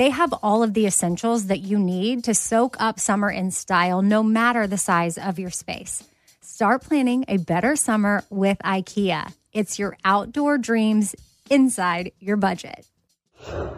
they 0.00 0.08
have 0.08 0.32
all 0.42 0.62
of 0.62 0.72
the 0.72 0.86
essentials 0.86 1.48
that 1.48 1.60
you 1.60 1.78
need 1.78 2.24
to 2.24 2.32
soak 2.32 2.74
up 2.80 2.98
summer 2.98 3.30
in 3.30 3.50
style, 3.50 4.00
no 4.00 4.22
matter 4.22 4.66
the 4.66 4.78
size 4.78 5.18
of 5.18 5.38
your 5.38 5.50
space. 5.50 6.02
Start 6.40 6.82
planning 6.82 7.22
a 7.28 7.36
better 7.36 7.76
summer 7.76 8.24
with 8.30 8.56
IKEA. 8.64 9.30
It's 9.52 9.78
your 9.78 9.98
outdoor 10.02 10.56
dreams 10.56 11.14
inside 11.50 12.12
your 12.18 12.38
budget. 12.38 12.86
All 13.46 13.76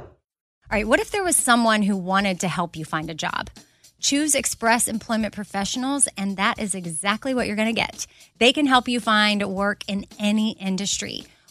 right, 0.70 0.86
what 0.86 1.00
if 1.00 1.10
there 1.10 1.24
was 1.24 1.36
someone 1.36 1.82
who 1.82 1.96
wanted 1.96 2.38
to 2.40 2.48
help 2.48 2.76
you 2.76 2.84
find 2.84 3.10
a 3.10 3.14
job? 3.14 3.50
Choose 3.98 4.36
Express 4.36 4.86
Employment 4.86 5.34
Professionals, 5.34 6.06
and 6.16 6.36
that 6.36 6.60
is 6.60 6.76
exactly 6.76 7.34
what 7.34 7.48
you're 7.48 7.56
going 7.56 7.74
to 7.74 7.80
get. 7.80 8.06
They 8.38 8.52
can 8.52 8.66
help 8.66 8.86
you 8.86 9.00
find 9.00 9.42
work 9.42 9.82
in 9.88 10.06
any 10.20 10.52
industry. 10.52 11.26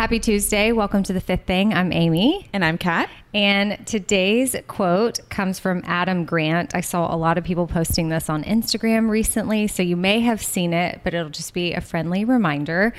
Happy 0.00 0.18
Tuesday. 0.18 0.72
Welcome 0.72 1.02
to 1.02 1.12
the 1.12 1.20
fifth 1.20 1.44
thing. 1.44 1.74
I'm 1.74 1.92
Amy. 1.92 2.48
And 2.54 2.64
I'm 2.64 2.78
Kat. 2.78 3.10
And 3.34 3.86
today's 3.86 4.56
quote 4.66 5.20
comes 5.28 5.58
from 5.58 5.82
Adam 5.84 6.24
Grant. 6.24 6.74
I 6.74 6.80
saw 6.80 7.14
a 7.14 7.18
lot 7.18 7.36
of 7.36 7.44
people 7.44 7.66
posting 7.66 8.08
this 8.08 8.30
on 8.30 8.42
Instagram 8.44 9.10
recently, 9.10 9.66
so 9.66 9.82
you 9.82 9.98
may 9.98 10.20
have 10.20 10.42
seen 10.42 10.72
it, 10.72 11.02
but 11.04 11.12
it'll 11.12 11.28
just 11.28 11.52
be 11.52 11.74
a 11.74 11.82
friendly 11.82 12.24
reminder 12.24 12.94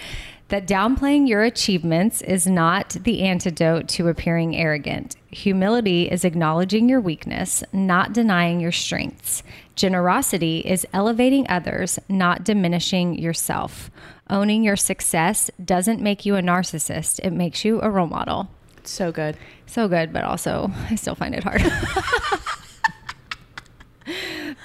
that 0.52 0.68
downplaying 0.68 1.30
your 1.30 1.44
achievements 1.44 2.22
is 2.22 2.46
not 2.46 2.90
the 2.90 3.22
antidote 3.22 3.88
to 3.88 4.10
appearing 4.10 4.54
arrogant. 4.54 5.16
Humility 5.30 6.12
is 6.12 6.26
acknowledging 6.26 6.90
your 6.90 7.00
weakness, 7.00 7.64
not 7.72 8.12
denying 8.12 8.60
your 8.60 8.74
strengths. 8.74 9.44
Generosity 9.76 10.60
is 10.60 10.86
elevating 10.92 11.48
others, 11.48 12.00
not 12.10 12.44
diminishing 12.44 13.18
yourself. 13.18 13.90
Owning 14.30 14.62
your 14.62 14.76
success 14.76 15.50
doesn't 15.64 16.02
make 16.02 16.26
you 16.26 16.36
a 16.36 16.42
narcissist, 16.42 17.22
it 17.24 17.32
makes 17.32 17.64
you 17.64 17.82
a 17.82 17.90
role 17.90 18.08
model. 18.08 18.50
So 18.84 19.14
good. 19.14 19.38
So 19.68 19.88
good, 19.88 20.12
but 20.12 20.26
also 20.26 20.70
I 20.90 20.96
still 20.96 21.16
find 21.16 21.34
it 21.34 21.46
hard. 21.46 21.62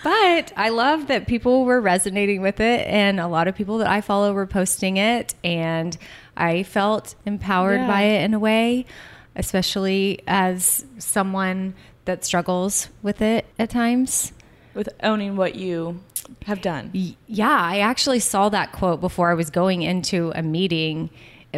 but 0.02 0.52
I 0.56 0.68
love 0.68 1.08
that 1.08 1.26
people 1.26 1.64
were 1.64 1.80
resonating 1.80 2.42
with 2.42 2.60
it, 2.60 2.86
and 2.86 3.18
a 3.20 3.26
lot 3.26 3.48
of 3.48 3.54
people 3.54 3.78
that 3.78 3.88
I 3.88 4.00
follow 4.00 4.32
were 4.32 4.46
posting 4.46 4.96
it, 4.96 5.34
and 5.42 5.96
I 6.36 6.62
felt 6.62 7.14
empowered 7.24 7.80
Yeah. 7.80 7.86
by 7.86 8.02
it 8.02 8.24
in 8.24 8.34
a 8.34 8.38
way, 8.38 8.86
especially 9.34 10.20
as 10.26 10.84
someone 10.98 11.74
that 12.04 12.24
struggles 12.24 12.88
with 13.02 13.20
it 13.20 13.46
at 13.58 13.70
times. 13.70 14.32
With 14.74 14.88
owning 15.02 15.36
what 15.36 15.54
you 15.56 16.00
have 16.44 16.60
done. 16.60 16.90
Yeah, 17.26 17.56
I 17.58 17.78
actually 17.78 18.20
saw 18.20 18.48
that 18.50 18.72
quote 18.72 19.00
before 19.00 19.30
I 19.30 19.34
was 19.34 19.50
going 19.50 19.82
into 19.82 20.32
a 20.34 20.42
meeting 20.42 21.10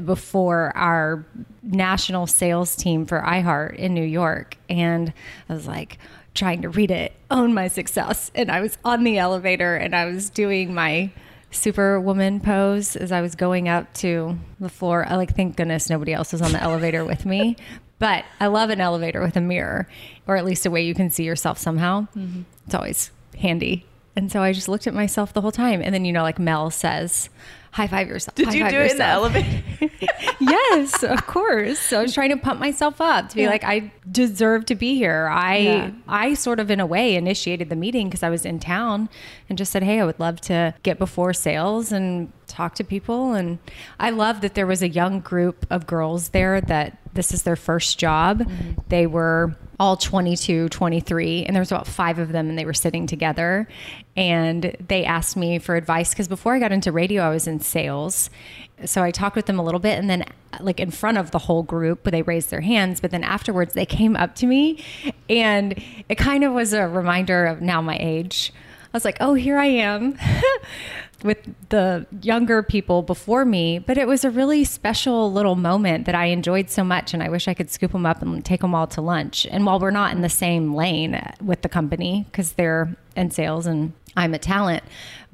before 0.05 0.73
our 0.77 1.27
national 1.63 2.27
sales 2.29 2.77
team 2.77 3.05
for 3.05 3.21
iHeart 3.21 3.75
in 3.77 3.95
New 3.95 4.05
York. 4.05 4.57
And 4.69 5.13
I 5.49 5.55
was 5.55 5.67
like 5.67 5.99
trying 6.35 6.63
to 6.63 6.69
read 6.69 6.91
it, 6.91 7.13
own 7.31 7.55
my 7.55 7.69
success. 7.69 8.31
And 8.35 8.51
I 8.51 8.61
was 8.61 8.79
on 8.85 9.05
the 9.05 9.19
elevator 9.19 9.77
and 9.77 9.95
I 9.95 10.05
was 10.07 10.31
doing 10.31 10.75
my 10.75 11.11
superwoman 11.51 12.41
pose 12.41 12.97
as 12.97 13.11
I 13.11 13.21
was 13.21 13.35
going 13.35 13.69
up 13.69 13.93
to 13.95 14.39
the 14.61 14.69
floor. 14.69 15.07
I 15.09 15.17
like, 15.17 15.35
thank 15.35 15.57
goodness 15.57 15.89
nobody 15.89 16.13
else 16.13 16.33
was 16.33 16.43
on 16.43 16.53
the 16.53 16.63
elevator 16.63 17.05
with 17.05 17.27
me. 17.27 17.57
But 18.01 18.25
I 18.39 18.47
love 18.47 18.71
an 18.71 18.81
elevator 18.81 19.21
with 19.21 19.37
a 19.37 19.41
mirror, 19.41 19.89
or 20.29 20.37
at 20.37 20.45
least 20.45 20.65
a 20.65 20.71
way 20.71 20.83
you 20.83 20.95
can 20.95 21.11
see 21.11 21.25
yourself 21.25 21.59
somehow. 21.59 22.03
Mm-hmm. 22.17 22.43
It's 22.65 22.75
always 22.77 23.11
handy. 23.37 23.88
And 24.19 24.33
so 24.33 24.43
I 24.43 24.53
just 24.53 24.69
looked 24.69 24.87
at 24.89 24.95
myself 24.95 25.33
the 25.33 25.41
whole 25.41 25.53
time. 25.53 25.81
And 25.81 25.95
then, 25.95 26.05
you 26.05 26.13
know, 26.13 26.23
like 26.23 26.39
Mel 26.41 26.71
says, 26.71 27.31
high 27.71 27.87
five 27.87 28.09
yourself. 28.09 28.35
Did 28.35 28.53
you 28.53 28.69
do 28.69 28.77
it 28.79 28.91
in 28.93 28.99
the 28.99 29.05
elevator? 29.05 29.63
yes, 30.41 31.03
of 31.05 31.27
course. 31.27 31.79
So 31.79 31.99
I 32.01 32.03
was 32.03 32.13
trying 32.15 32.31
to 32.31 32.37
pump 32.37 32.59
myself 32.59 33.01
up 33.01 33.29
to 33.29 33.37
be 33.37 33.43
Yeah. 33.43 33.51
like, 33.51 33.63
I 33.63 33.93
deserve 34.11 34.65
to 34.67 34.75
be 34.75 34.97
here. 34.97 35.29
I, 35.31 35.57
Yeah. 35.59 35.91
I 36.09 36.35
sort 36.35 36.59
of 36.61 36.71
in 36.71 36.81
a 36.81 36.87
way 36.87 37.15
initiated 37.15 37.69
the 37.69 37.77
meeting 37.77 38.09
because 38.09 38.23
I 38.25 38.31
was 38.31 38.45
in 38.45 38.59
town 38.59 39.09
and 39.49 39.57
just 39.57 39.71
said, 39.71 39.83
Hey, 39.85 40.01
I 40.01 40.05
would 40.05 40.19
love 40.19 40.41
to 40.43 40.75
get 40.83 40.99
before 40.99 41.33
sales 41.33 41.93
and 41.93 42.33
talk 42.49 42.75
to 42.77 42.85
people. 42.85 43.35
And 43.35 43.59
I 44.01 44.11
love 44.11 44.41
that 44.41 44.55
there 44.55 44.67
was 44.67 44.83
a 44.83 44.89
young 44.89 45.21
group 45.21 45.65
of 45.71 45.87
girls 45.87 46.31
there 46.31 46.61
that 46.63 46.99
this 47.15 47.33
is 47.33 47.45
their 47.45 47.57
first 47.57 47.99
job. 47.99 48.41
Mm-hmm. 48.41 48.81
They 48.89 49.07
were 49.07 49.55
all 49.81 49.97
22, 49.97 50.69
23, 50.69 51.45
and 51.45 51.55
there 51.55 51.61
was 51.61 51.71
about 51.71 51.87
five 51.87 52.19
of 52.19 52.33
them 52.33 52.49
and 52.49 52.59
they 52.59 52.65
were 52.65 52.75
sitting 52.75 53.07
together 53.07 53.69
and 54.17 54.77
they 54.87 55.05
asked 55.05 55.37
me 55.37 55.59
for 55.61 55.77
advice 55.77 56.11
because 56.11 56.27
before 56.27 56.55
I 56.55 56.59
got 56.59 56.73
into 56.73 56.91
radio, 56.91 57.23
I 57.23 57.31
was 57.31 57.47
in 57.47 57.61
sales. 57.61 58.29
So 58.85 59.03
I 59.03 59.13
talked 59.13 59.37
with 59.37 59.47
them 59.47 59.59
a 59.59 59.63
little 59.63 59.81
bit 59.81 59.99
and 59.99 60.11
then 60.11 60.25
like 60.61 60.81
in 60.81 60.91
front 60.91 61.19
of 61.19 61.31
the 61.31 61.39
whole 61.39 61.63
group, 61.63 62.03
they 62.05 62.23
raised 62.23 62.51
their 62.51 62.61
hands, 62.61 63.01
but 63.01 63.13
then 63.13 63.23
afterwards 63.23 63.75
they 63.75 63.87
came 63.87 64.17
up 64.17 64.35
to 64.37 64.47
me 64.47 64.85
and 65.29 65.81
it 66.09 66.17
kind 66.17 66.43
of 66.43 66.53
was 66.53 66.73
a 66.73 66.89
reminder 66.89 67.47
of 67.47 67.61
now 67.61 67.81
my 67.81 67.97
age. 68.01 68.53
I 68.93 68.97
was 68.97 69.05
like, 69.05 69.19
oh, 69.21 69.35
here 69.35 69.59
I 69.59 69.67
am 69.67 70.19
with 71.23 71.39
the 71.69 72.07
younger 72.23 72.63
people 72.63 73.03
before 73.03 73.45
me. 73.45 73.79
But 73.79 73.99
it 73.99 74.07
was 74.07 74.25
a 74.25 74.31
really 74.31 74.65
special 74.65 75.33
little 75.33 75.57
moment 75.57 76.07
that 76.07 76.15
I 76.15 76.27
enjoyed 76.27 76.71
so 76.71 76.85
much. 76.85 77.13
And 77.13 77.23
I 77.23 77.29
wish 77.29 77.49
I 77.49 77.55
could 77.55 77.71
scoop 77.71 77.93
them 77.93 78.07
up 78.07 78.23
and 78.23 78.45
take 78.45 78.61
them 78.61 78.75
all 78.75 78.87
to 78.89 79.01
lunch. 79.01 79.47
And 79.51 79.67
while 79.67 79.79
we're 79.79 79.91
not 79.91 80.13
in 80.15 80.23
the 80.23 80.29
same 80.29 80.75
lane 80.75 81.21
with 81.43 81.63
the 81.63 81.69
company, 81.69 82.27
because 82.31 82.53
they're 82.53 82.97
in 83.17 83.31
sales 83.31 83.67
and 83.67 83.93
I'm 84.17 84.35
a 84.35 84.39
talent, 84.39 84.85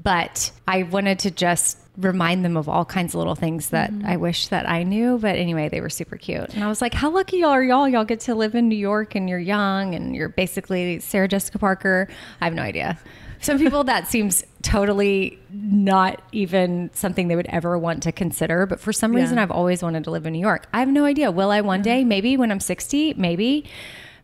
but 0.02 0.50
I 0.66 0.82
wanted 0.82 1.18
to 1.20 1.30
just 1.30 1.78
remind 1.96 2.44
them 2.44 2.56
of 2.56 2.68
all 2.68 2.84
kinds 2.84 3.14
of 3.14 3.18
little 3.18 3.36
things 3.36 3.70
that 3.70 3.90
mm-hmm. 3.90 4.06
I 4.06 4.16
wish 4.16 4.48
that 4.48 4.68
I 4.68 4.82
knew. 4.82 5.18
But 5.18 5.36
anyway, 5.36 5.68
they 5.68 5.80
were 5.80 5.90
super 5.90 6.16
cute. 6.16 6.52
And 6.54 6.64
I 6.64 6.68
was 6.68 6.82
like, 6.82 6.92
how 6.92 7.10
lucky 7.10 7.38
y'all 7.38 7.50
are 7.50 7.62
y'all? 7.62 7.88
Y'all 7.88 8.04
get 8.04 8.20
to 8.20 8.34
live 8.34 8.54
in 8.54 8.68
New 8.68 8.76
York 8.76 9.14
and 9.14 9.28
you're 9.28 9.38
young 9.38 9.94
and 9.94 10.16
you're 10.16 10.28
basically 10.28 10.98
Sarah 11.00 11.28
Jessica 11.28 11.58
Parker. 11.58 12.08
I 12.40 12.46
have 12.46 12.54
no 12.54 12.62
idea. 12.62 12.98
Some 13.44 13.58
people 13.58 13.84
that 13.84 14.08
seems 14.08 14.42
totally 14.62 15.38
not 15.52 16.22
even 16.32 16.90
something 16.94 17.28
they 17.28 17.36
would 17.36 17.46
ever 17.50 17.78
want 17.78 18.02
to 18.04 18.12
consider. 18.12 18.64
But 18.66 18.80
for 18.80 18.92
some 18.92 19.12
Yeah. 19.12 19.20
reason, 19.20 19.38
I've 19.38 19.50
always 19.50 19.82
wanted 19.82 20.04
to 20.04 20.10
live 20.10 20.24
in 20.26 20.32
New 20.32 20.40
York. 20.40 20.66
I 20.72 20.80
have 20.80 20.88
no 20.88 21.04
idea. 21.04 21.30
Will 21.30 21.50
I 21.50 21.60
one 21.60 21.82
day? 21.82 22.04
Maybe 22.04 22.36
when 22.38 22.50
I'm 22.50 22.58
60, 22.60 23.14
maybe, 23.18 23.64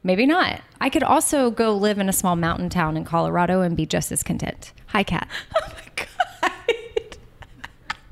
maybe 0.02 0.24
not. 0.24 0.62
I 0.80 0.88
could 0.88 1.02
also 1.02 1.50
go 1.50 1.76
live 1.76 1.98
in 1.98 2.08
a 2.08 2.12
small 2.14 2.34
mountain 2.34 2.70
town 2.70 2.96
in 2.96 3.04
Colorado 3.04 3.60
and 3.60 3.76
be 3.76 3.84
just 3.84 4.10
as 4.10 4.22
content. 4.22 4.72
Hi, 4.86 5.02
Kat. 5.02 5.28
Oh 5.54 5.68
my 5.74 5.82
god. 5.96 7.16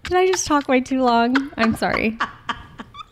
Did 0.05 0.17
I 0.17 0.27
just 0.27 0.47
talk 0.47 0.69
way 0.69 0.81
too 0.81 1.03
long? 1.03 1.51
I'm 1.57 1.75
sorry. 1.77 2.19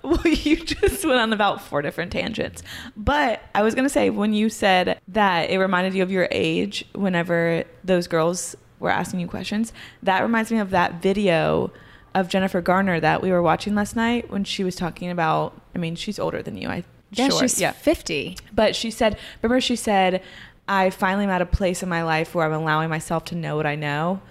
Well, 0.16 0.24
you 0.24 0.56
just 0.56 1.04
went 1.04 1.18
on 1.18 1.32
about 1.32 1.60
four 1.60 1.82
different 1.82 2.12
tangents. 2.12 2.62
But 2.96 3.42
I 3.56 3.62
was 3.62 3.74
going 3.74 3.86
to 3.86 3.90
say, 3.90 4.08
when 4.08 4.32
you 4.32 4.48
said 4.48 5.00
that 5.08 5.50
it 5.50 5.58
reminded 5.58 5.94
you 5.94 6.02
of 6.04 6.12
your 6.12 6.28
age 6.30 6.84
whenever 6.94 7.64
those 7.82 8.06
girls 8.06 8.54
were 8.78 8.90
asking 8.90 9.18
you 9.18 9.26
questions, 9.26 9.72
that 10.04 10.22
reminds 10.22 10.52
me 10.52 10.58
of 10.58 10.70
that 10.70 11.02
video 11.02 11.72
of 12.14 12.28
Jennifer 12.28 12.60
Garner 12.60 13.00
that 13.00 13.20
we 13.20 13.32
were 13.32 13.42
watching 13.42 13.74
last 13.74 13.96
night 13.96 14.30
when 14.30 14.44
she 14.44 14.62
was 14.62 14.76
talking 14.76 15.10
about, 15.10 15.60
I 15.74 15.78
mean, 15.78 15.96
she's 15.96 16.20
older 16.20 16.40
than 16.40 16.56
you. 16.56 16.68
I 16.68 16.84
Yeah, 17.10 17.28
sure, 17.28 17.40
she's 17.40 17.60
50. 17.76 18.38
But 18.54 18.76
she 18.76 18.92
said, 18.92 19.18
remember, 19.42 19.60
she 19.60 19.74
said, 19.74 20.22
I 20.68 20.90
finally 20.90 21.24
am 21.24 21.30
at 21.30 21.42
a 21.42 21.46
place 21.46 21.82
in 21.82 21.88
my 21.88 22.04
life 22.04 22.32
where 22.32 22.46
I'm 22.46 22.52
allowing 22.52 22.90
myself 22.90 23.24
to 23.26 23.34
know 23.34 23.56
what 23.56 23.66
I 23.66 23.74
know. 23.74 24.22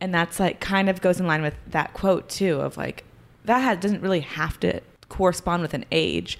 And 0.00 0.14
that's 0.14 0.40
like 0.40 0.58
kind 0.58 0.88
of 0.88 1.02
goes 1.02 1.20
in 1.20 1.26
line 1.26 1.42
with 1.42 1.54
that 1.68 1.92
quote 1.92 2.30
too 2.30 2.60
of 2.62 2.78
like, 2.78 3.04
that 3.44 3.60
ha- 3.60 3.74
doesn't 3.74 4.00
really 4.00 4.20
have 4.20 4.58
to 4.60 4.80
correspond 5.08 5.62
with 5.62 5.74
an 5.74 5.84
age, 5.90 6.38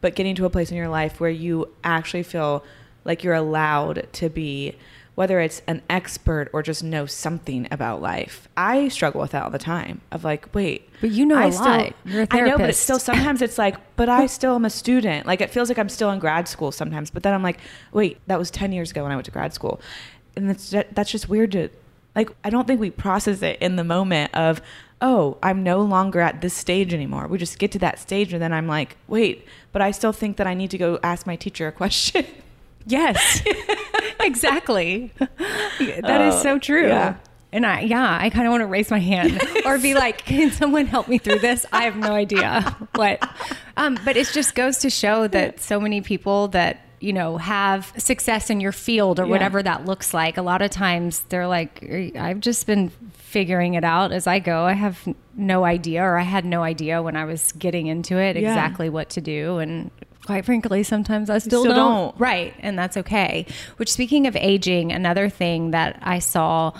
but 0.00 0.14
getting 0.14 0.34
to 0.36 0.44
a 0.44 0.50
place 0.50 0.70
in 0.70 0.76
your 0.76 0.88
life 0.88 1.20
where 1.20 1.30
you 1.30 1.72
actually 1.84 2.22
feel 2.22 2.64
like 3.04 3.22
you're 3.22 3.34
allowed 3.34 4.06
to 4.12 4.28
be, 4.28 4.74
whether 5.14 5.40
it's 5.40 5.62
an 5.66 5.80
expert 5.88 6.50
or 6.52 6.62
just 6.62 6.82
know 6.82 7.06
something 7.06 7.66
about 7.70 8.02
life. 8.02 8.48
I 8.56 8.88
struggle 8.88 9.20
with 9.20 9.30
that 9.30 9.44
all 9.44 9.50
the 9.50 9.58
time 9.58 10.00
of 10.10 10.24
like, 10.24 10.54
wait, 10.54 10.88
But 11.00 11.10
you 11.10 11.24
know 11.24 11.36
I 11.36 11.46
a 11.46 11.52
still, 11.52 11.64
lot. 11.64 11.92
You're 12.04 12.22
a 12.24 12.28
I 12.30 12.40
know, 12.40 12.58
but 12.58 12.68
it's 12.68 12.78
still 12.78 12.98
sometimes 12.98 13.40
it's 13.40 13.58
like, 13.58 13.76
but 13.96 14.08
I 14.08 14.26
still 14.26 14.54
am 14.56 14.64
a 14.64 14.70
student. 14.70 15.26
Like 15.26 15.40
it 15.40 15.50
feels 15.50 15.68
like 15.68 15.78
I'm 15.78 15.88
still 15.88 16.10
in 16.10 16.18
grad 16.18 16.48
school 16.48 16.72
sometimes. 16.72 17.10
But 17.10 17.22
then 17.22 17.32
I'm 17.32 17.42
like, 17.42 17.60
wait, 17.92 18.18
that 18.26 18.38
was 18.38 18.50
10 18.50 18.72
years 18.72 18.90
ago 18.90 19.02
when 19.04 19.12
I 19.12 19.14
went 19.14 19.24
to 19.26 19.30
grad 19.30 19.54
school. 19.54 19.80
And 20.34 20.50
that's, 20.50 20.70
that's 20.92 21.10
just 21.10 21.28
weird 21.28 21.52
to, 21.52 21.70
like, 22.16 22.30
I 22.42 22.50
don't 22.50 22.66
think 22.66 22.80
we 22.80 22.90
process 22.90 23.42
it 23.42 23.58
in 23.60 23.76
the 23.76 23.84
moment 23.84 24.34
of, 24.34 24.60
oh, 25.00 25.36
I'm 25.42 25.62
no 25.62 25.82
longer 25.82 26.20
at 26.20 26.40
this 26.40 26.54
stage 26.54 26.92
anymore. 26.94 27.26
We 27.28 27.36
just 27.38 27.58
get 27.58 27.70
to 27.72 27.78
that 27.80 27.98
stage 27.98 28.32
and 28.32 28.40
then 28.42 28.52
I'm 28.52 28.66
like, 28.66 28.96
wait, 29.06 29.46
but 29.72 29.82
I 29.82 29.90
still 29.92 30.12
think 30.12 30.38
that 30.38 30.46
I 30.46 30.54
need 30.54 30.70
to 30.70 30.78
go 30.78 30.98
ask 31.02 31.26
my 31.26 31.36
teacher 31.36 31.68
a 31.68 31.72
question. 31.72 32.24
Yes, 32.88 33.42
exactly. 34.20 35.12
That 35.18 36.20
is 36.20 36.34
Oh, 36.36 36.42
so 36.42 36.58
true. 36.60 36.86
yeah. 36.86 37.16
And 37.52 37.66
I, 37.66 37.80
yeah, 37.80 38.16
I 38.20 38.30
kind 38.30 38.46
of 38.46 38.50
want 38.52 38.60
to 38.60 38.66
raise 38.66 38.90
my 38.92 38.98
hand 39.00 39.40
or 39.66 39.76
be 39.78 39.94
like, 39.94 40.18
can 40.24 40.52
someone 40.52 40.86
help 40.86 41.08
me 41.08 41.18
through 41.18 41.38
this? 41.38 41.66
I 41.72 41.82
have 41.84 41.96
no 41.96 42.12
idea 42.12 42.60
what. 42.94 43.28
Um, 43.76 43.98
but 44.04 44.16
it 44.16 44.28
just 44.28 44.54
goes 44.54 44.78
to 44.78 44.90
show 44.90 45.26
that 45.28 45.60
so 45.60 45.80
many 45.80 46.00
people 46.00 46.46
that, 46.48 46.80
you 47.00 47.12
know, 47.12 47.36
have 47.36 47.92
success 47.98 48.48
in 48.50 48.60
your 48.60 48.72
field 48.72 49.20
or 49.20 49.24
Yeah. 49.24 49.30
whatever 49.30 49.62
that 49.62 49.84
looks 49.84 50.14
like, 50.14 50.36
a 50.38 50.42
lot 50.42 50.62
of 50.62 50.70
times 50.70 51.20
they're 51.28 51.46
like, 51.46 51.84
I've 52.18 52.40
just 52.40 52.66
been 52.66 52.90
figuring 53.14 53.74
it 53.74 53.84
out 53.84 54.12
as 54.12 54.26
I 54.26 54.38
go. 54.38 54.64
I 54.64 54.72
have 54.72 55.06
no 55.34 55.64
idea, 55.64 56.02
or 56.02 56.18
I 56.18 56.22
had 56.22 56.44
no 56.46 56.62
idea 56.62 57.02
when 57.02 57.14
I 57.16 57.24
was 57.24 57.52
getting 57.52 57.86
into 57.86 58.16
it 58.16 58.36
Yeah. 58.36 58.48
exactly 58.48 58.88
what 58.88 59.10
to 59.10 59.20
do. 59.20 59.58
And 59.58 59.90
quite 60.24 60.44
frankly, 60.46 60.82
sometimes 60.82 61.28
I 61.28 61.38
still, 61.38 61.62
still 61.62 61.74
don't. 61.74 61.92
don't. 62.12 62.20
Right. 62.20 62.54
And 62.60 62.78
that's 62.78 62.96
okay. 62.96 63.46
Which, 63.76 63.92
speaking 63.92 64.26
of 64.26 64.34
aging, 64.34 64.90
another 64.92 65.28
thing 65.28 65.72
that 65.72 65.98
I 66.02 66.18
saw 66.18 66.72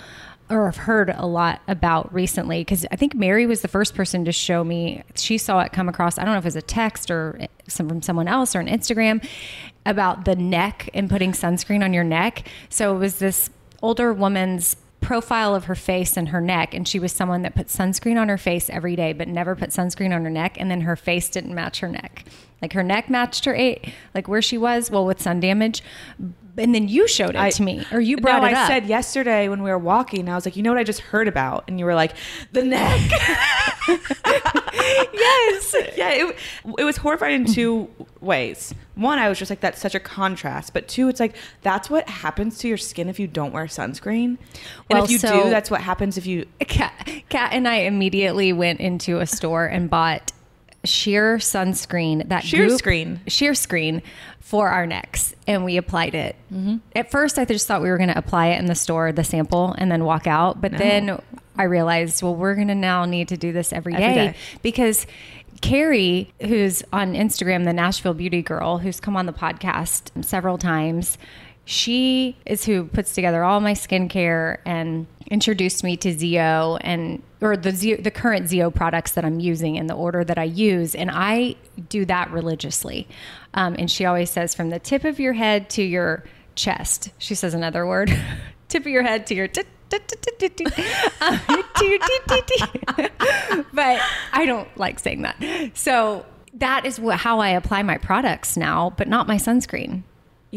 or 0.49 0.65
have 0.65 0.77
heard 0.77 1.13
a 1.15 1.25
lot 1.25 1.61
about 1.67 2.13
recently, 2.13 2.61
because 2.61 2.85
I 2.91 2.95
think 2.95 3.13
Mary 3.13 3.45
was 3.45 3.61
the 3.61 3.67
first 3.67 3.95
person 3.95 4.23
to 4.25 4.31
show 4.31 4.63
me, 4.63 5.03
she 5.15 5.37
saw 5.37 5.59
it 5.61 5.73
come 5.73 5.89
across, 5.89 6.17
I 6.17 6.23
don't 6.23 6.33
know 6.33 6.39
if 6.39 6.45
it 6.45 6.47
was 6.47 6.55
a 6.55 6.61
text 6.61 7.11
or 7.11 7.37
eh, 7.39 7.47
some, 7.67 7.89
from 7.89 8.01
someone 8.01 8.27
else 8.27 8.55
or 8.55 8.59
an 8.59 8.67
Instagram 8.67 9.27
about 9.85 10.25
the 10.25 10.35
neck 10.35 10.89
and 10.93 11.09
putting 11.09 11.33
sunscreen 11.33 11.83
on 11.83 11.93
your 11.93 12.03
neck. 12.03 12.47
So 12.69 12.95
it 12.95 12.99
was 12.99 13.19
this 13.19 13.49
older 13.81 14.13
woman's 14.13 14.77
profile 15.01 15.53
of 15.53 15.65
her 15.65 15.75
face 15.75 16.17
and 16.17 16.29
her 16.29 16.41
neck 16.41 16.73
and 16.73 16.87
she 16.87 16.99
was 16.99 17.11
someone 17.11 17.43
that 17.43 17.53
put 17.53 17.67
sunscreen 17.67 18.19
on 18.19 18.29
her 18.29 18.37
face 18.37 18.69
every 18.69 18.95
day 18.95 19.13
but 19.13 19.27
never 19.27 19.55
put 19.55 19.69
sunscreen 19.69 20.13
on 20.13 20.23
her 20.23 20.29
neck 20.29 20.57
and 20.59 20.71
then 20.71 20.81
her 20.81 20.95
face 20.95 21.29
didn't 21.29 21.53
match 21.53 21.81
her 21.81 21.87
neck 21.87 22.25
like 22.63 22.73
her 22.73 22.81
neck 22.81 23.07
matched 23.07 23.45
her 23.45 23.53
eight 23.53 23.93
like 24.15 24.27
where 24.27 24.41
she 24.41 24.57
was 24.57 24.89
well 24.89 25.05
with 25.05 25.21
sun 25.21 25.39
damage 25.39 25.83
and 26.57 26.73
then 26.73 26.87
you 26.87 27.07
showed 27.07 27.31
it 27.31 27.35
I- 27.37 27.49
to 27.51 27.63
me 27.63 27.85
or 27.91 27.99
you 27.99 28.17
brought 28.17 28.41
no, 28.41 28.47
it 28.47 28.53
I 28.53 28.53
up 28.53 28.65
I 28.65 28.67
said 28.67 28.85
yesterday 28.87 29.47
when 29.49 29.63
we 29.63 29.69
were 29.69 29.77
walking, 29.77 30.27
I 30.29 30.35
was 30.35 30.45
like, 30.45 30.55
you 30.55 30.63
know 30.63 30.71
what 30.71 30.79
I 30.79 30.83
just 30.83 30.99
heard 30.99 31.27
about? 31.27 31.65
And 31.67 31.79
you 31.79 31.85
were 31.85 31.95
like, 31.95 32.13
the 32.51 32.63
neck. 32.63 33.11
yes. 35.13 35.75
Yeah, 35.95 36.09
it, 36.11 36.35
it 36.77 36.83
was 36.83 36.97
horrifying 36.97 37.45
in 37.45 37.53
two 37.53 37.89
ways. 38.21 38.73
One, 38.95 39.19
I 39.19 39.29
was 39.29 39.37
just 39.39 39.49
like, 39.51 39.59
that's 39.59 39.79
such 39.79 39.95
a 39.95 39.99
contrast. 39.99 40.73
But 40.73 40.87
two, 40.87 41.07
it's 41.07 41.19
like, 41.19 41.35
that's 41.61 41.89
what 41.89 42.07
happens 42.09 42.57
to 42.59 42.67
your 42.67 42.77
skin 42.77 43.09
if 43.09 43.19
you 43.19 43.27
don't 43.27 43.53
wear 43.53 43.65
sunscreen. 43.65 44.37
And 44.89 45.03
if 45.03 45.09
you 45.09 45.19
so- 45.19 45.43
do, 45.43 45.49
that's 45.49 45.69
what 45.71 45.81
happens 45.81 46.17
if 46.17 46.25
you. 46.25 46.47
Kat, 46.59 46.93
Kat 47.29 47.53
and 47.53 47.67
I 47.67 47.75
immediately 47.81 48.53
went 48.53 48.79
into 48.79 49.19
a 49.19 49.27
store 49.27 49.65
and 49.65 49.89
bought 49.89 50.31
sheer 50.87 51.37
sunscreen 51.37 52.27
that 52.29 52.43
Sheer 52.43 52.67
goop- 52.67 52.79
screen. 52.79 53.21
sheer 53.27 53.53
screen 53.53 54.01
for 54.39 54.69
our 54.69 54.85
necks 54.87 55.35
and 55.45 55.65
we 55.65 55.77
applied 55.77 56.15
it 56.15 56.35
mm-hmm. 56.51 56.77
at 56.95 57.11
first 57.11 57.37
i 57.37 57.45
just 57.45 57.67
thought 57.67 57.81
we 57.81 57.89
were 57.89 57.97
going 57.97 58.09
to 58.09 58.17
apply 58.17 58.47
it 58.47 58.59
in 58.59 58.65
the 58.65 58.75
store 58.75 59.11
the 59.11 59.23
sample 59.23 59.75
and 59.77 59.91
then 59.91 60.03
walk 60.05 60.25
out 60.25 60.61
but 60.61 60.71
then 60.71 61.21
i 61.57 61.63
realized 61.63 62.23
well 62.23 62.33
we're 62.35 62.55
going 62.55 62.69
to 62.69 62.75
now 62.75 63.03
need 63.05 63.27
to 63.27 63.35
do 63.37 63.51
this 63.51 63.73
every 63.73 63.93
Every 63.93 64.05
day 64.07 64.15
day. 64.31 64.35
because 64.61 65.05
Carrie, 65.59 66.31
who's 66.39 66.83
on 66.93 67.13
Instagram, 67.15 67.63
the 67.65 67.73
Nashville 67.73 68.13
Beauty 68.13 68.43
Girl, 68.43 68.77
who's 68.77 68.99
come 68.99 69.17
on 69.17 69.25
the 69.25 69.33
podcast 69.33 70.23
several 70.23 70.59
times, 70.59 71.17
she 71.67 72.37
is 72.45 72.63
who 72.63 72.85
puts 72.85 73.13
together 73.13 73.43
all 73.43 73.59
my 73.59 73.73
skincare 73.73 74.59
and 74.65 75.05
introduced 75.29 75.83
me 75.83 75.97
to 75.97 76.17
ZO 76.17 76.77
and 76.79 77.21
or 77.41 77.57
the 77.57 77.73
ZO, 77.73 77.97
the 77.97 78.09
current 78.09 78.47
ZO 78.47 78.71
products 78.71 79.11
that 79.11 79.25
I'm 79.25 79.41
using 79.41 79.75
in 79.75 79.87
the 79.87 79.93
order 79.93 80.23
that 80.23 80.37
I 80.37 80.45
use, 80.45 80.95
and 80.95 81.11
I 81.11 81.57
do 81.89 82.05
that 82.05 82.31
religiously. 82.31 83.05
Um, 83.53 83.75
and 83.77 83.91
she 83.91 84.05
always 84.05 84.29
says, 84.29 84.55
from 84.55 84.69
the 84.69 84.79
tip 84.79 85.03
of 85.03 85.19
your 85.19 85.33
head 85.33 85.69
to 85.71 85.83
your 85.83 86.23
chest. 86.55 87.11
She 87.17 87.35
says 87.35 87.53
another 87.53 87.85
word, 87.85 88.17
tip 88.69 88.83
of 88.83 88.87
your 88.87 89.03
head 89.03 89.27
to 89.27 89.35
your. 89.35 89.49
tit- 89.49 89.67
but 93.73 94.01
I 94.33 94.45
don't 94.45 94.69
like 94.77 94.99
saying 94.99 95.23
that. 95.23 95.71
So 95.73 96.25
that 96.53 96.85
is 96.85 96.97
what, 96.97 97.19
how 97.19 97.39
I 97.39 97.49
apply 97.49 97.83
my 97.83 97.97
products 97.97 98.55
now, 98.55 98.93
but 98.97 99.09
not 99.09 99.27
my 99.27 99.35
sunscreen. 99.35 100.03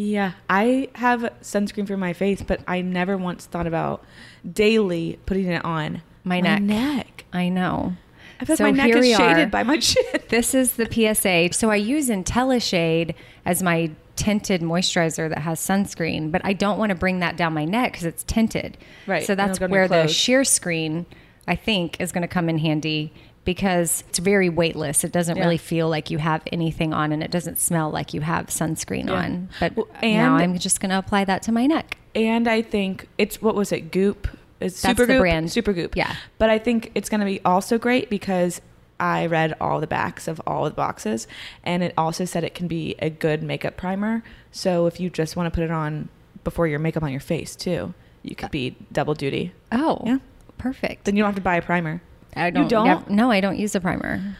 Yeah, 0.02 0.32
I 0.48 0.88
have 0.94 1.20
sunscreen 1.42 1.86
for 1.86 1.96
my 1.98 2.14
face, 2.14 2.40
but 2.40 2.62
I 2.66 2.80
never 2.80 3.18
once 3.18 3.44
thought 3.44 3.66
about 3.66 4.02
daily 4.50 5.18
putting 5.26 5.46
it 5.46 5.62
on 5.62 6.00
My 6.24 6.40
neck. 6.40 6.62
neck. 6.62 7.24
I 7.34 7.50
know. 7.50 7.94
I 8.40 8.46
feel 8.46 8.54
like 8.54 8.58
So 8.58 8.64
my 8.64 8.70
neck 8.70 8.96
is 8.96 9.14
shaded 9.14 9.48
are. 9.48 9.50
by 9.50 9.62
my 9.62 9.76
chin. 9.80 10.02
This 10.30 10.54
is 10.54 10.76
the 10.76 10.86
PSA. 10.90 11.52
So 11.52 11.70
I 11.70 11.76
use 11.76 12.08
IntelliShade 12.08 13.14
as 13.44 13.62
my 13.62 13.90
tinted 14.16 14.62
moisturizer 14.62 15.28
that 15.28 15.40
has 15.40 15.60
sunscreen, 15.60 16.32
but 16.32 16.40
I 16.44 16.54
don't 16.54 16.78
want 16.78 16.88
to 16.90 16.94
bring 16.96 17.20
that 17.20 17.36
down 17.36 17.52
my 17.52 17.66
neck 17.66 17.92
because 17.92 18.06
it's 18.06 18.24
tinted. 18.24 18.78
Right, 19.06 19.22
So 19.26 19.34
that's 19.34 19.58
it'll 19.58 19.58
go 19.58 19.64
on 19.66 19.70
your 19.72 19.88
where 19.88 20.02
the 20.06 20.08
sheer 20.08 20.44
screen, 20.44 21.04
I 21.46 21.56
think, 21.56 22.00
is 22.00 22.10
going 22.10 22.22
to 22.22 22.28
come 22.28 22.48
in 22.48 22.56
handy 22.58 23.12
because 23.44 24.04
it's 24.08 24.18
very 24.18 24.48
weightless. 24.48 25.02
It 25.04 25.12
doesn't 25.12 25.36
Yeah. 25.36 25.42
really 25.44 25.56
feel 25.56 25.88
like 25.88 26.10
you 26.10 26.18
have 26.18 26.42
anything 26.52 26.92
on 26.92 27.10
and 27.12 27.22
it 27.22 27.30
doesn't 27.30 27.58
smell 27.58 27.90
like 27.90 28.12
you 28.14 28.20
have 28.20 28.46
sunscreen 28.46 29.06
Yeah. 29.08 29.14
on. 29.14 29.48
But 29.58 29.76
Well, 29.76 29.86
now 30.02 30.34
and- 30.36 30.42
I'm 30.54 30.58
just 30.58 30.80
going 30.80 30.90
to 30.90 30.98
apply 30.98 31.24
that 31.24 31.42
to 31.44 31.52
my 31.52 31.66
neck. 31.66 31.96
And 32.14 32.46
I 32.48 32.62
think 32.62 33.08
it's 33.18 33.40
what 33.40 33.54
was 33.54 33.72
it? 33.72 33.90
Goop. 33.92 34.28
It's 34.60 34.82
That's 34.82 34.98
Supergoop. 35.00 35.20
brand. 35.20 35.48
Supergoop. 35.48 35.96
Yeah. 35.96 36.14
But 36.38 36.50
I 36.50 36.58
think 36.58 36.90
it's 36.94 37.08
going 37.08 37.20
to 37.20 37.26
be 37.26 37.40
also 37.44 37.78
great 37.78 38.10
because 38.10 38.60
I 38.98 39.24
read 39.24 39.54
all 39.58 39.80
the 39.80 39.86
backs 39.86 40.28
of 40.28 40.42
all 40.46 40.64
the 40.64 40.70
boxes, 40.72 41.26
and 41.64 41.82
it 41.82 41.94
also 41.96 42.26
said 42.26 42.44
it 42.44 42.54
can 42.54 42.68
be 42.68 42.94
a 42.98 43.08
good 43.08 43.42
makeup 43.42 43.78
primer. 43.78 44.22
So 44.52 44.86
if 44.86 45.00
you 45.00 45.08
just 45.08 45.36
want 45.36 45.46
to 45.46 45.50
put 45.50 45.64
it 45.64 45.70
on 45.70 46.10
before 46.44 46.66
your 46.66 46.78
makeup 46.78 47.02
on 47.02 47.10
your 47.10 47.20
face 47.20 47.56
too, 47.56 47.94
you 48.22 48.36
could 48.36 48.46
uh, 48.46 48.48
be 48.50 48.76
double 48.92 49.14
duty. 49.14 49.52
Oh, 49.72 50.02
Yeah. 50.04 50.18
perfect. 50.58 51.04
Then 51.04 51.16
you 51.16 51.22
don't 51.22 51.28
have 51.28 51.36
to 51.36 51.40
buy 51.40 51.56
a 51.56 51.62
primer. 51.62 52.02
I 52.36 52.50
don't, 52.50 52.68
don't? 52.68 52.86
nev- 52.86 53.10
no, 53.10 53.30
I 53.30 53.40
don't 53.40 53.58
use 53.58 53.74
a 53.74 53.80
primer. 53.80 54.36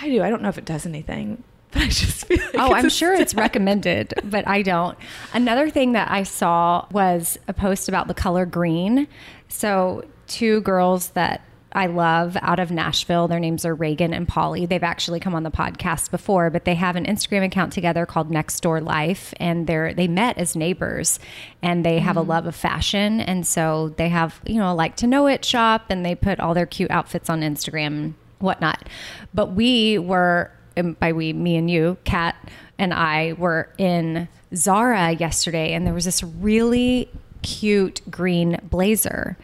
I 0.00 0.08
do. 0.08 0.22
I 0.22 0.30
don't 0.30 0.42
know 0.42 0.48
if 0.48 0.58
it 0.58 0.64
does 0.64 0.86
anything, 0.86 1.42
but 1.70 1.82
I 1.82 1.86
just 1.88 2.26
feel 2.26 2.38
like 2.38 2.54
Oh, 2.58 2.72
I'm 2.74 2.88
sure 2.88 3.12
it's 3.14 3.34
recommended, 3.34 4.14
but 4.24 4.46
I 4.48 4.62
don't. 4.62 4.96
Another 5.32 5.70
thing 5.70 5.92
that 5.92 6.10
I 6.10 6.22
saw 6.22 6.86
was 6.90 7.38
a 7.48 7.52
post 7.52 7.88
about 7.88 8.08
the 8.08 8.14
color 8.14 8.46
green. 8.46 9.06
So, 9.48 10.04
two 10.26 10.60
girls 10.62 11.10
that 11.10 11.42
I 11.74 11.86
love 11.86 12.36
out 12.40 12.60
of 12.60 12.70
Nashville. 12.70 13.26
Their 13.26 13.40
names 13.40 13.64
are 13.64 13.74
Reagan 13.74 14.14
and 14.14 14.28
Polly. 14.28 14.64
They've 14.64 14.82
actually 14.82 15.18
come 15.18 15.34
on 15.34 15.42
the 15.42 15.50
podcast 15.50 16.10
before, 16.10 16.48
but 16.48 16.64
they 16.64 16.76
have 16.76 16.94
an 16.94 17.04
Instagram 17.04 17.44
account 17.44 17.72
together 17.72 18.06
called 18.06 18.30
Next 18.30 18.60
Door 18.60 18.82
Life, 18.82 19.34
and 19.38 19.66
they're 19.66 19.92
they 19.92 20.06
met 20.06 20.38
as 20.38 20.54
neighbors, 20.54 21.18
and 21.62 21.84
they 21.84 21.98
have 21.98 22.16
a 22.16 22.20
mm-hmm. 22.20 22.30
love 22.30 22.46
of 22.46 22.54
fashion, 22.54 23.20
and 23.20 23.44
so 23.44 23.88
they 23.96 24.08
have 24.08 24.40
you 24.46 24.56
know 24.56 24.72
a 24.72 24.74
like 24.74 24.94
to 24.96 25.08
know 25.08 25.26
it 25.26 25.44
shop, 25.44 25.86
and 25.90 26.06
they 26.06 26.14
put 26.14 26.38
all 26.38 26.54
their 26.54 26.66
cute 26.66 26.92
outfits 26.92 27.28
on 27.28 27.40
Instagram, 27.40 27.86
and 27.86 28.14
whatnot. 28.38 28.88
But 29.32 29.52
we 29.52 29.98
were 29.98 30.52
by 31.00 31.12
we, 31.12 31.32
me 31.32 31.56
and 31.56 31.68
you, 31.68 31.96
Kat 32.04 32.36
and 32.78 32.94
I 32.94 33.34
were 33.34 33.68
in 33.78 34.28
Zara 34.54 35.12
yesterday, 35.12 35.72
and 35.72 35.84
there 35.86 35.94
was 35.94 36.04
this 36.04 36.22
really 36.22 37.08
cute 37.42 38.00
green 38.10 38.60
blazer, 38.62 39.36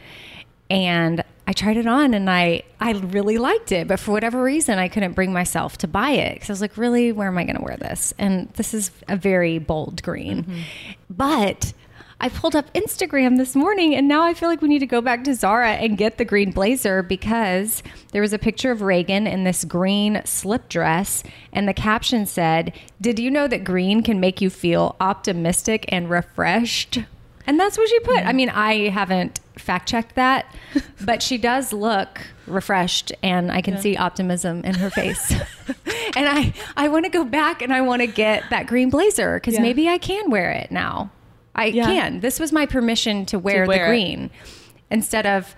and 0.68 1.24
I 1.50 1.52
tried 1.52 1.78
it 1.78 1.86
on 1.88 2.14
and 2.14 2.30
I 2.30 2.62
I 2.78 2.92
really 2.92 3.36
liked 3.36 3.72
it, 3.72 3.88
but 3.88 3.98
for 3.98 4.12
whatever 4.12 4.40
reason 4.40 4.78
I 4.78 4.86
couldn't 4.86 5.14
bring 5.14 5.32
myself 5.32 5.76
to 5.78 5.88
buy 5.88 6.10
it 6.10 6.34
because 6.34 6.48
I 6.48 6.52
was 6.52 6.60
like, 6.60 6.76
really, 6.76 7.10
where 7.10 7.26
am 7.26 7.38
I 7.38 7.42
going 7.42 7.56
to 7.56 7.62
wear 7.62 7.76
this? 7.76 8.14
And 8.18 8.48
this 8.50 8.72
is 8.72 8.92
a 9.08 9.16
very 9.16 9.58
bold 9.58 10.00
green, 10.04 10.44
mm-hmm. 10.44 10.60
but 11.10 11.72
I 12.20 12.28
pulled 12.28 12.54
up 12.54 12.72
Instagram 12.72 13.36
this 13.36 13.56
morning 13.56 13.96
and 13.96 14.06
now 14.06 14.22
I 14.22 14.32
feel 14.32 14.48
like 14.48 14.62
we 14.62 14.68
need 14.68 14.78
to 14.78 14.86
go 14.86 15.00
back 15.00 15.24
to 15.24 15.34
Zara 15.34 15.72
and 15.72 15.98
get 15.98 16.18
the 16.18 16.24
green 16.24 16.52
blazer 16.52 17.02
because 17.02 17.82
there 18.12 18.22
was 18.22 18.32
a 18.32 18.38
picture 18.38 18.70
of 18.70 18.80
Reagan 18.80 19.26
in 19.26 19.42
this 19.42 19.64
green 19.64 20.22
slip 20.24 20.68
dress 20.68 21.24
and 21.52 21.66
the 21.66 21.74
caption 21.74 22.26
said, 22.26 22.72
"Did 23.00 23.18
you 23.18 23.28
know 23.28 23.48
that 23.48 23.64
green 23.64 24.04
can 24.04 24.20
make 24.20 24.40
you 24.40 24.50
feel 24.50 24.94
optimistic 25.00 25.84
and 25.88 26.08
refreshed?" 26.08 27.00
And 27.44 27.58
that's 27.58 27.76
what 27.76 27.88
she 27.88 27.98
put. 27.98 28.18
I 28.18 28.22
mm-hmm. 28.22 28.36
mean, 28.36 28.50
I 28.50 28.88
haven't 28.90 29.40
fact 29.60 29.88
checked 29.88 30.14
that, 30.16 30.46
but 31.00 31.22
she 31.22 31.38
does 31.38 31.72
look 31.72 32.20
refreshed 32.46 33.12
and 33.22 33.52
I 33.52 33.60
can 33.60 33.78
see 33.78 33.96
optimism 33.96 34.64
in 34.64 34.74
her 34.74 34.90
face. 34.90 35.30
and 36.16 36.28
I 36.28 36.52
I 36.76 36.88
want 36.88 37.04
to 37.04 37.10
go 37.10 37.24
back 37.24 37.62
and 37.62 37.72
I 37.72 37.80
want 37.80 38.00
to 38.02 38.06
get 38.06 38.44
that 38.50 38.66
green 38.66 38.90
blazer 38.90 39.38
cuz 39.40 39.54
Yeah. 39.54 39.62
maybe 39.62 39.88
I 39.88 39.98
can 39.98 40.30
wear 40.30 40.50
it 40.50 40.70
now. 40.70 41.10
I 41.54 41.66
Yeah. 41.66 41.86
can. 41.86 42.20
This 42.20 42.40
was 42.40 42.52
my 42.52 42.66
permission 42.66 43.26
to 43.26 43.38
wear, 43.38 43.66
wear 43.66 43.78
the 43.78 43.84
it. 43.84 43.88
green 43.88 44.30
instead 44.90 45.26
of 45.26 45.54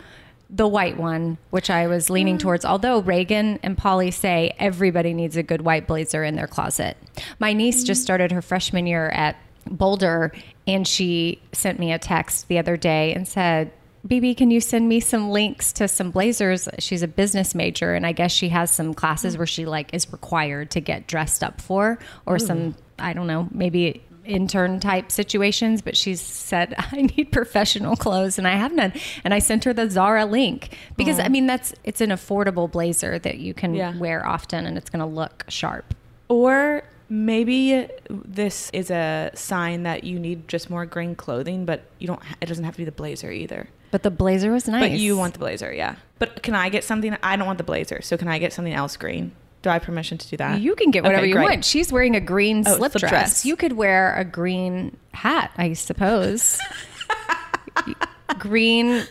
the 0.55 0.69
white 0.69 0.99
one, 0.99 1.39
which 1.49 1.71
I 1.71 1.87
was 1.87 2.11
leaning 2.11 2.37
towards. 2.37 2.67
Although 2.67 3.01
Reagan 3.01 3.59
and 3.63 3.77
Polly 3.77 4.11
say 4.11 4.55
everybody 4.59 5.15
needs 5.15 5.37
a 5.37 5.43
good 5.43 5.63
white 5.63 5.87
blazer 5.87 6.23
in 6.23 6.37
their 6.37 6.47
closet. 6.47 6.99
My 7.39 7.55
niece 7.55 7.85
just 7.85 8.03
mm. 8.03 8.05
started 8.05 8.33
her 8.33 8.43
freshman 8.43 8.87
year 8.87 9.09
at 9.09 9.37
Boulder, 9.67 10.33
and 10.67 10.87
she 10.87 11.41
sent 11.53 11.79
me 11.79 11.93
a 11.93 11.99
text 11.99 12.49
the 12.49 12.59
other 12.59 12.77
day 12.77 13.15
and 13.15 13.27
said, 13.27 13.73
BB, 14.07 14.37
can 14.37 14.51
you 14.51 14.61
send 14.61 14.89
me 14.89 14.99
some 14.99 15.31
links 15.31 15.73
to 15.75 15.87
some 15.87 16.11
blazers? 16.11 16.69
She's 16.79 17.03
a 17.03 17.09
business 17.09 17.55
major, 17.55 17.95
and 17.95 18.05
I 18.05 18.13
guess 18.13 18.33
she 18.33 18.49
has 18.49 18.71
some 18.71 18.95
classes 18.95 19.39
where 19.39 19.47
she 19.47 19.65
like 19.65 19.95
is 19.95 20.11
required 20.13 20.71
to 20.73 20.81
get 20.81 21.07
dressed 21.07 21.45
up 21.45 21.61
for, 21.61 21.99
or 22.27 22.37
hmm. 22.37 22.45
some 22.45 22.75
I 22.99 23.13
don't 23.13 23.27
know, 23.27 23.49
maybe 23.53 24.03
intern 24.25 24.81
type 24.81 25.11
situations. 25.13 25.83
But 25.83 25.97
she 25.97 26.17
said 26.17 26.75
I 26.93 27.03
need 27.03 27.31
professional 27.31 27.95
clothes, 27.95 28.39
and 28.39 28.49
I 28.49 28.57
have 28.57 28.73
none. 28.73 28.93
And 29.23 29.33
I 29.33 29.39
sent 29.39 29.65
her 29.65 29.73
the 29.73 29.89
Zara 29.89 30.27
link 30.27 30.77
because 30.97 31.21
I 31.21 31.29
mean 31.29 31.47
that's 31.47 31.73
it's 31.85 32.01
an 32.01 32.11
affordable 32.11 32.71
blazer 32.71 33.21
that 33.21 33.39
you 33.39 33.55
can 33.55 33.75
Yeah. 33.75 33.97
wear 33.97 34.27
often, 34.27 34.67
and 34.67 34.77
it's 34.77 34.91
going 34.91 35.01
to 35.01 35.07
look 35.07 35.45
sharp. 35.49 35.95
Or 36.29 36.83
maybe 37.09 37.87
this 38.09 38.69
is 38.73 38.91
a 38.91 39.31
sign 39.35 39.85
that 39.85 40.03
you 40.03 40.19
need 40.19 40.49
just 40.49 40.71
more 40.71 40.87
green 40.87 41.15
clothing, 41.15 41.65
but 41.67 41.85
you 42.01 42.09
don't. 42.09 42.21
It 42.41 42.47
doesn't 42.47 42.65
have 42.65 42.75
to 42.75 42.79
be 42.79 42.85
the 42.85 42.91
blazer 42.91 43.31
either. 43.31 43.69
But 43.93 44.03
the 44.03 44.11
blazer 44.11 44.51
was 44.51 44.67
nice. 44.67 44.81
But 44.83 44.91
you 44.99 45.17
want 45.17 45.35
the 45.35 45.39
blazer, 45.39 45.73
yeah. 45.73 45.95
But 46.19 46.43
can 46.43 46.55
I 46.57 46.69
get 46.71 46.83
something? 46.83 47.17
I 47.23 47.37
don't 47.37 47.47
want 47.47 47.59
the 47.59 47.65
blazer, 47.65 48.03
so 48.03 48.17
can 48.17 48.27
I 48.27 48.39
get 48.41 48.53
something 48.53 48.73
else 48.75 48.97
green? 48.97 49.31
Do 49.63 49.71
I 49.71 49.75
have 49.75 49.83
permission 49.83 50.19
to 50.19 50.29
do 50.29 50.37
that? 50.39 50.61
You 50.61 50.75
can 50.75 50.91
get 50.91 51.05
whatever 51.05 51.21
Okay, 51.21 51.29
you 51.29 51.35
great. 51.35 51.45
want. 51.45 51.65
She's 51.65 51.93
wearing 51.93 52.17
a 52.17 52.21
green 52.21 52.65
Oh, 52.67 52.77
slip, 52.79 52.91
slip 52.93 53.01
dress. 53.03 53.11
dress. 53.11 53.47
You 53.47 53.55
could 53.55 53.75
wear 53.75 54.13
a 54.17 54.25
green 54.25 54.97
hat, 55.13 55.53
I 55.57 55.75
suppose. 55.75 56.59
green 58.39 59.05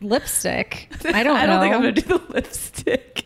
lipstick. 0.00 0.88
I 1.04 1.22
don't 1.22 1.36
I 1.36 1.46
don't 1.46 1.60
think 1.60 1.74
I'm 1.74 1.80
gonna 1.82 1.92
do 1.92 2.00
the 2.02 2.22
lipstick. 2.32 3.25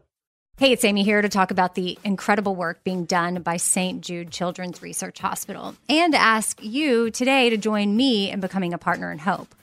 Hey, 0.57 0.73
it's 0.73 0.85
Amy 0.85 1.03
here 1.03 1.23
to 1.23 1.29
talk 1.29 1.49
about 1.49 1.73
the 1.73 1.97
incredible 2.03 2.55
work 2.55 2.83
being 2.83 3.05
done 3.05 3.41
by 3.41 3.57
St. 3.57 4.01
Jude 4.01 4.29
Children's 4.29 4.81
Research 4.83 5.17
Hospital 5.17 5.75
and 5.89 6.13
ask 6.13 6.63
you 6.63 7.09
today 7.09 7.49
to 7.49 7.57
join 7.57 7.97
me 7.97 8.29
in 8.29 8.41
becoming 8.41 8.71
a 8.71 8.77
partner 8.77 9.11
in 9.11 9.17
hope. 9.17 9.55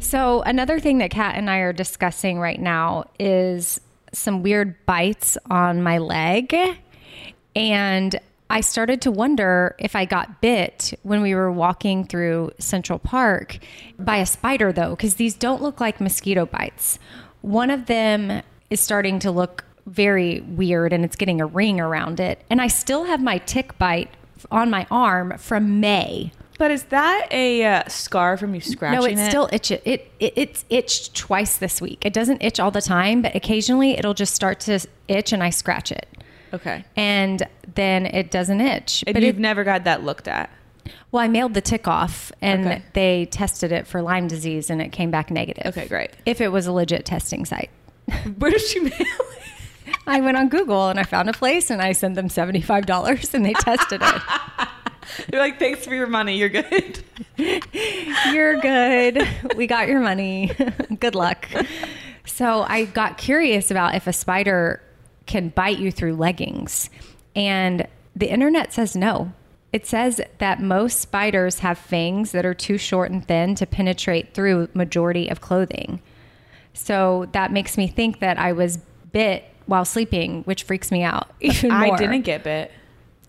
So, 0.00 0.40
another 0.42 0.80
thing 0.80 0.98
that 0.98 1.10
Kat 1.10 1.34
and 1.34 1.50
I 1.50 1.58
are 1.58 1.74
discussing 1.74 2.38
right 2.38 2.58
now 2.58 3.04
is 3.18 3.78
some 4.12 4.42
weird 4.42 4.86
bites 4.86 5.36
on 5.50 5.82
my 5.82 5.98
leg. 5.98 6.54
And 7.54 8.18
I 8.48 8.62
started 8.62 9.02
to 9.02 9.10
wonder 9.10 9.76
if 9.78 9.94
I 9.94 10.06
got 10.06 10.40
bit 10.40 10.98
when 11.02 11.20
we 11.20 11.34
were 11.34 11.52
walking 11.52 12.04
through 12.06 12.52
Central 12.58 12.98
Park 12.98 13.58
by 13.98 14.16
a 14.16 14.26
spider, 14.26 14.72
though, 14.72 14.90
because 14.90 15.16
these 15.16 15.34
don't 15.34 15.60
look 15.60 15.78
like 15.78 16.00
mosquito 16.00 16.46
bites. 16.46 16.98
One 17.42 17.70
of 17.70 17.84
them 17.84 18.42
is 18.70 18.80
starting 18.80 19.18
to 19.18 19.30
look 19.30 19.64
very 19.88 20.40
weird 20.40 20.92
and 20.92 21.04
it's 21.04 21.16
getting 21.16 21.40
a 21.40 21.46
ring 21.46 21.80
around 21.80 22.20
it. 22.20 22.42
And 22.50 22.60
I 22.60 22.66
still 22.68 23.04
have 23.04 23.20
my 23.22 23.38
tick 23.38 23.76
bite 23.78 24.10
on 24.50 24.70
my 24.70 24.86
arm 24.90 25.36
from 25.38 25.80
May. 25.80 26.32
But 26.58 26.70
is 26.72 26.84
that 26.84 27.28
a 27.30 27.64
uh, 27.64 27.88
scar 27.88 28.36
from 28.36 28.54
you 28.54 28.60
scratching 28.60 28.98
No, 28.98 29.04
it's 29.06 29.20
it? 29.20 29.28
still 29.28 29.48
itch. 29.52 29.70
It, 29.70 29.82
it 30.18 30.32
it's 30.36 30.64
itched 30.70 31.14
twice 31.14 31.56
this 31.58 31.80
week. 31.80 32.04
It 32.04 32.12
doesn't 32.12 32.42
itch 32.42 32.58
all 32.58 32.70
the 32.72 32.82
time, 32.82 33.22
but 33.22 33.34
occasionally 33.36 33.92
it'll 33.92 34.14
just 34.14 34.34
start 34.34 34.58
to 34.60 34.80
itch 35.06 35.32
and 35.32 35.42
I 35.42 35.50
scratch 35.50 35.92
it. 35.92 36.06
okay. 36.52 36.84
And 36.96 37.46
then 37.74 38.06
it 38.06 38.30
doesn't 38.32 38.60
itch. 38.60 39.04
And 39.06 39.14
but 39.14 39.22
you've 39.22 39.36
it, 39.36 39.40
never 39.40 39.62
got 39.62 39.84
that 39.84 40.02
looked 40.02 40.26
at. 40.26 40.50
well, 41.12 41.22
I 41.22 41.28
mailed 41.28 41.54
the 41.54 41.60
tick 41.60 41.86
off 41.86 42.32
and 42.42 42.66
Okay. 42.66 42.82
they 42.92 43.26
tested 43.26 43.70
it 43.70 43.86
for 43.86 44.02
Lyme 44.02 44.26
disease 44.26 44.68
and 44.68 44.82
it 44.82 44.90
came 44.90 45.12
back 45.12 45.30
negative. 45.30 45.66
Okay, 45.66 45.86
great. 45.86 46.10
If 46.26 46.40
it 46.40 46.48
was 46.48 46.66
a 46.66 46.72
legit 46.72 47.04
testing 47.04 47.44
site. 47.44 47.70
Where 48.38 48.50
did 48.50 48.74
you 48.74 48.82
mail 48.84 48.92
it? 48.98 49.08
I 50.08 50.20
went 50.20 50.36
on 50.36 50.48
Google 50.48 50.88
and 50.88 50.98
I 50.98 51.04
found 51.04 51.28
a 51.28 51.32
place 51.32 51.70
and 51.70 51.82
I 51.82 51.92
sent 51.92 52.14
them 52.14 52.28
$75 52.28 53.34
and 53.34 53.44
they 53.44 53.52
tested 53.54 54.00
it. 54.02 54.22
They're 55.28 55.40
like, 55.40 55.58
thanks 55.58 55.84
for 55.84 55.94
your 55.94 56.06
money. 56.06 56.36
You're 56.36 56.48
good. 56.48 57.02
You're 58.32 58.60
good. 58.60 59.26
We 59.56 59.66
got 59.66 59.88
your 59.88 60.00
money. 60.00 60.52
good 61.00 61.14
luck. 61.14 61.48
So 62.24 62.62
I 62.62 62.84
got 62.84 63.18
curious 63.18 63.70
about 63.70 63.94
if 63.94 64.06
a 64.06 64.12
spider 64.12 64.82
can 65.26 65.48
bite 65.50 65.78
you 65.78 65.90
through 65.90 66.16
leggings. 66.16 66.90
And 67.34 67.86
the 68.14 68.28
internet 68.28 68.72
says 68.72 68.96
no. 68.96 69.32
It 69.72 69.86
says 69.86 70.20
that 70.38 70.62
most 70.62 71.00
spiders 71.00 71.58
have 71.58 71.78
fangs 71.78 72.32
that 72.32 72.46
are 72.46 72.54
too 72.54 72.78
short 72.78 73.10
and 73.10 73.26
thin 73.26 73.54
to 73.56 73.66
penetrate 73.66 74.34
through 74.34 74.68
majority 74.72 75.28
of 75.28 75.40
clothing. 75.40 76.00
So 76.72 77.28
that 77.32 77.52
makes 77.52 77.76
me 77.76 77.86
think 77.86 78.20
that 78.20 78.38
I 78.38 78.52
was 78.52 78.78
bit 79.12 79.44
while 79.68 79.84
sleeping, 79.84 80.42
which 80.44 80.64
freaks 80.64 80.90
me 80.90 81.02
out 81.02 81.30
even 81.40 81.70
more. 81.70 81.94
I 81.94 81.96
didn't 81.96 82.22
get 82.22 82.42
bit. 82.42 82.72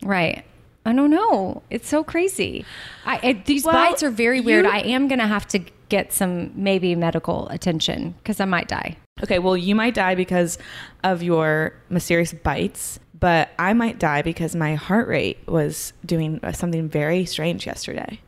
Right. 0.02 0.44
I 0.86 0.94
don't 0.94 1.12
know. 1.12 1.62
It's 1.70 1.88
so 1.88 2.04
crazy. 2.04 2.66
I, 3.06 3.20
I 3.22 3.34
these 3.46 3.66
Well, 3.66 3.74
bites 3.74 4.02
are 4.02 4.10
very 4.10 4.42
weird. 4.42 4.66
I 4.66 4.80
am 4.80 5.08
gonna 5.08 5.28
have 5.28 5.48
to 5.50 5.60
get 5.90 6.14
some 6.14 6.52
maybe 6.56 6.96
medical 6.96 7.50
attention 7.50 8.16
because 8.18 8.40
I 8.40 8.46
might 8.46 8.68
die. 8.68 8.98
Okay, 9.22 9.40
well, 9.40 9.58
you 9.58 9.76
might 9.76 9.94
die 9.94 10.16
because 10.16 10.58
of 11.04 11.22
your 11.22 11.74
mysterious 11.90 12.32
bites, 12.32 13.00
but 13.20 13.50
I 13.60 13.74
might 13.74 14.00
die 14.00 14.22
because 14.22 14.56
my 14.56 14.76
heart 14.76 15.10
rate 15.10 15.40
was 15.48 15.92
doing 16.06 16.40
uh, 16.42 16.54
something 16.54 16.88
very 16.88 17.26
strange 17.26 17.68
yesterday. 17.68 18.22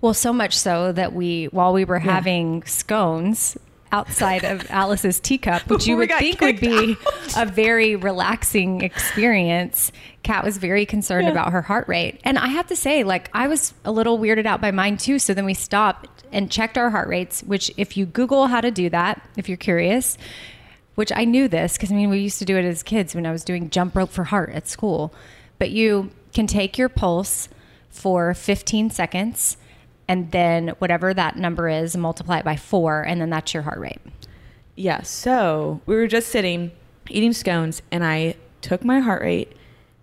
Well, 0.00 0.14
so 0.14 0.32
much 0.32 0.56
so 0.56 0.92
that 0.92 1.12
we, 1.12 1.46
while 1.46 1.72
we 1.72 1.84
were 1.84 1.98
having 1.98 2.62
scones 2.64 3.58
outside 3.92 4.44
of 4.44 4.66
Alice's 4.70 5.20
teacup, 5.20 5.68
which 5.68 5.86
you 5.86 5.96
would 5.96 6.10
think 6.12 6.40
would 6.40 6.60
be 6.60 6.96
a 7.36 7.46
very 7.46 7.96
relaxing 7.96 8.80
experience, 8.82 9.92
Kat 10.22 10.44
was 10.44 10.58
very 10.58 10.84
concerned 10.86 11.26
Yeah. 11.26 11.32
about 11.32 11.52
her 11.52 11.62
heart 11.62 11.88
rate. 11.88 12.20
And 12.24 12.38
I 12.38 12.48
have 12.48 12.66
to 12.68 12.76
say, 12.76 13.04
like, 13.04 13.30
I 13.32 13.48
was 13.48 13.74
a 13.84 13.92
little 13.92 14.18
weirded 14.18 14.46
out 14.46 14.60
by 14.60 14.70
mine 14.70 14.96
too. 14.96 15.18
So 15.18 15.34
then 15.34 15.44
we 15.44 15.54
stopped 15.54 16.24
and 16.32 16.50
checked 16.50 16.76
our 16.76 16.90
heart 16.90 17.08
rates, 17.08 17.42
which, 17.42 17.70
if 17.76 17.96
you 17.96 18.06
Google 18.06 18.48
how 18.48 18.60
to 18.60 18.70
do 18.70 18.90
that, 18.90 19.22
if 19.36 19.48
you're 19.48 19.56
curious, 19.56 20.18
which 20.96 21.12
I 21.14 21.24
knew 21.24 21.46
this 21.46 21.76
because 21.76 21.92
I 21.92 21.94
mean, 21.94 22.10
we 22.10 22.18
used 22.18 22.38
to 22.40 22.44
do 22.44 22.56
it 22.56 22.64
as 22.64 22.82
kids 22.82 23.14
when 23.14 23.26
I 23.26 23.30
was 23.32 23.44
doing 23.44 23.70
jump 23.70 23.94
rope 23.94 24.10
for 24.10 24.24
heart 24.24 24.50
at 24.50 24.66
school. 24.66 25.12
But 25.58 25.70
you 25.70 26.10
can 26.34 26.46
take 26.46 26.76
your 26.78 26.88
pulse 26.88 27.48
for 27.90 28.34
15 28.34 28.90
seconds 28.90 29.56
and 30.08 30.30
then 30.32 30.68
whatever 30.78 31.12
that 31.14 31.36
number 31.36 31.68
is, 31.68 31.96
multiply 31.96 32.38
it 32.38 32.44
by 32.44 32.56
four, 32.56 33.02
and 33.02 33.20
then 33.20 33.30
that's 33.30 33.52
your 33.54 33.62
heart 33.64 33.78
rate. 33.78 34.00
Yeah, 34.76 35.02
so 35.02 35.80
we 35.86 35.94
were 35.96 36.06
just 36.06 36.28
sitting 36.28 36.70
eating 37.08 37.32
scones, 37.32 37.82
and 37.90 38.04
I 38.04 38.34
took 38.60 38.84
my 38.84 39.00
heart 39.00 39.22
rate 39.22 39.52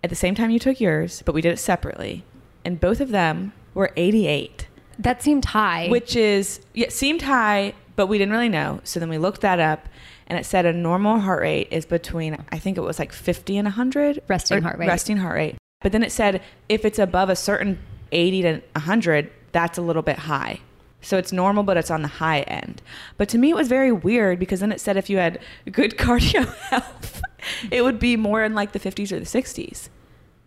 at 0.02 0.10
the 0.10 0.16
same 0.16 0.34
time 0.34 0.50
you 0.50 0.58
took 0.58 0.80
yours, 0.80 1.22
but 1.24 1.34
we 1.34 1.40
did 1.42 1.52
it 1.52 1.58
separately. 1.58 2.24
And 2.64 2.80
both 2.80 3.00
of 3.00 3.10
them 3.10 3.52
were 3.74 3.92
88, 3.96 4.66
That 4.98 5.22
seemed 5.22 5.44
high. 5.46 5.88
which 5.88 6.16
is, 6.16 6.60
yeah, 6.72 6.88
seemed 6.88 7.22
high, 7.22 7.74
but 7.96 8.06
we 8.06 8.16
didn't 8.18 8.32
really 8.32 8.48
know. 8.48 8.80
So 8.84 8.98
then 9.00 9.08
we 9.10 9.18
looked 9.18 9.42
that 9.42 9.60
up, 9.60 9.86
and 10.26 10.38
it 10.38 10.46
said 10.46 10.64
a 10.64 10.72
normal 10.72 11.20
heart 11.20 11.42
rate 11.42 11.68
is 11.70 11.84
between 11.84 12.42
I 12.50 12.58
think 12.58 12.78
it 12.78 12.82
was 12.82 12.98
like 12.98 13.12
50 13.12 13.58
and 13.58 13.66
100 13.66 14.22
Resting 14.28 14.62
heart 14.62 14.78
rate. 14.78 14.88
Resting 14.88 15.18
heart 15.18 15.34
rate. 15.34 15.56
But 15.82 15.92
then 15.92 16.02
it 16.02 16.10
said 16.12 16.42
if 16.70 16.86
it's 16.86 16.98
above 16.98 17.28
a 17.28 17.36
certain 17.36 17.78
80 18.12 18.42
to 18.42 18.52
100, 18.72 19.30
that's 19.54 19.78
a 19.78 19.82
little 19.82 20.02
bit 20.02 20.18
high. 20.18 20.60
So 21.00 21.16
it's 21.18 21.32
normal, 21.32 21.62
but 21.62 21.76
it's 21.76 21.90
on 21.90 22.02
the 22.02 22.08
high 22.08 22.40
end. 22.40 22.82
But 23.16 23.28
to 23.30 23.38
me, 23.38 23.50
it 23.50 23.56
was 23.56 23.68
very 23.68 23.92
weird 23.92 24.38
because 24.38 24.60
then 24.60 24.72
it 24.72 24.80
said 24.80 24.96
if 24.96 25.08
you 25.08 25.18
had 25.18 25.38
good 25.70 25.92
cardio 25.98 26.52
health, 26.56 27.22
it 27.70 27.82
would 27.82 27.98
be 27.98 28.16
more 28.16 28.42
in 28.42 28.54
like 28.54 28.72
the 28.72 28.80
50s 28.80 29.12
or 29.12 29.18
the 29.18 29.24
60s. 29.24 29.88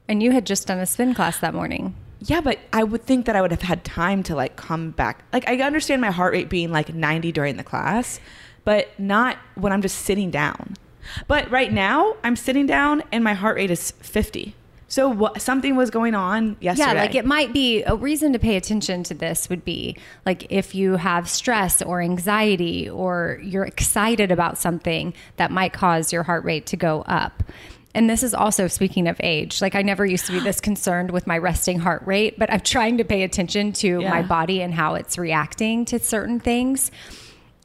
And 0.08 0.22
you 0.22 0.32
had 0.32 0.46
just 0.46 0.68
done 0.68 0.80
a 0.80 0.86
spin 0.86 1.14
class 1.14 1.40
that 1.40 1.54
morning. 1.54 1.96
Yeah, 2.20 2.42
but 2.42 2.60
I 2.74 2.84
would 2.84 3.04
think 3.04 3.26
that 3.26 3.36
I 3.36 3.42
would 3.42 3.52
have 3.52 3.62
had 3.62 3.84
time 3.84 4.24
to 4.24 4.36
like 4.36 4.56
come 4.56 4.92
back. 4.92 5.24
Like 5.32 5.48
I 5.48 5.60
understand 5.62 6.02
my 6.02 6.12
heart 6.12 6.34
rate 6.34 6.50
being 6.50 6.72
like 6.72 6.94
90 6.94 7.32
during 7.32 7.58
the 7.58 7.64
class, 7.64 8.20
but 8.64 8.88
not 9.00 9.38
when 9.56 9.72
I'm 9.72 9.82
just 9.82 10.00
sitting 10.00 10.32
down. 10.32 10.76
But 11.28 11.50
right 11.52 11.72
now, 11.72 12.16
I'm 12.24 12.36
sitting 12.36 12.66
down 12.66 13.04
and 13.12 13.24
my 13.24 13.34
heart 13.34 13.58
rate 13.58 13.72
is 13.72 13.92
50. 13.92 14.56
So 14.90 15.10
what, 15.10 15.42
something 15.42 15.76
was 15.76 15.90
going 15.90 16.16
on 16.16 16.56
yesterday. 16.62 16.94
Yeah, 16.94 17.02
like 17.02 17.16
it 17.16 17.26
might 17.26 17.52
be 17.52 17.84
a 17.84 17.96
reason 17.96 18.32
to 18.34 18.40
pay 18.40 18.56
attention 18.56 19.04
to 19.04 19.14
this 19.14 19.50
would 19.50 19.66
be 19.66 19.98
like 20.26 20.48
if 20.50 20.74
you 20.74 20.96
have 20.96 21.30
stress 21.30 21.82
or 21.82 22.02
anxiety 22.02 22.90
or 22.90 23.40
you're 23.44 23.66
excited 23.66 24.32
about 24.32 24.58
something 24.58 25.14
that 25.36 25.52
might 25.52 25.74
cause 25.74 26.14
your 26.14 26.24
heart 26.24 26.46
rate 26.46 26.66
to 26.68 26.78
go 26.78 27.02
up. 27.02 27.44
And 27.94 28.10
this 28.10 28.24
is 28.24 28.34
also 28.34 28.68
speaking 28.68 29.08
of 29.08 29.20
age. 29.24 29.62
Like 29.62 29.76
I 29.76 29.82
never 29.82 30.06
used 30.06 30.26
to 30.28 30.32
be 30.32 30.40
this 30.40 30.62
concerned 30.70 31.12
with 31.12 31.28
my 31.28 31.38
resting 31.38 31.80
heart 31.80 32.04
rate, 32.06 32.40
but 32.40 32.52
I'm 32.52 32.62
trying 32.62 32.98
to 33.00 33.04
pay 33.04 33.24
attention 33.24 33.74
to 33.74 34.00
Yeah. 34.02 34.10
my 34.10 34.22
body 34.22 34.62
and 34.62 34.74
how 34.74 34.96
it's 34.96 35.18
reacting 35.18 35.84
to 35.86 36.00
certain 36.00 36.40
things. 36.40 36.92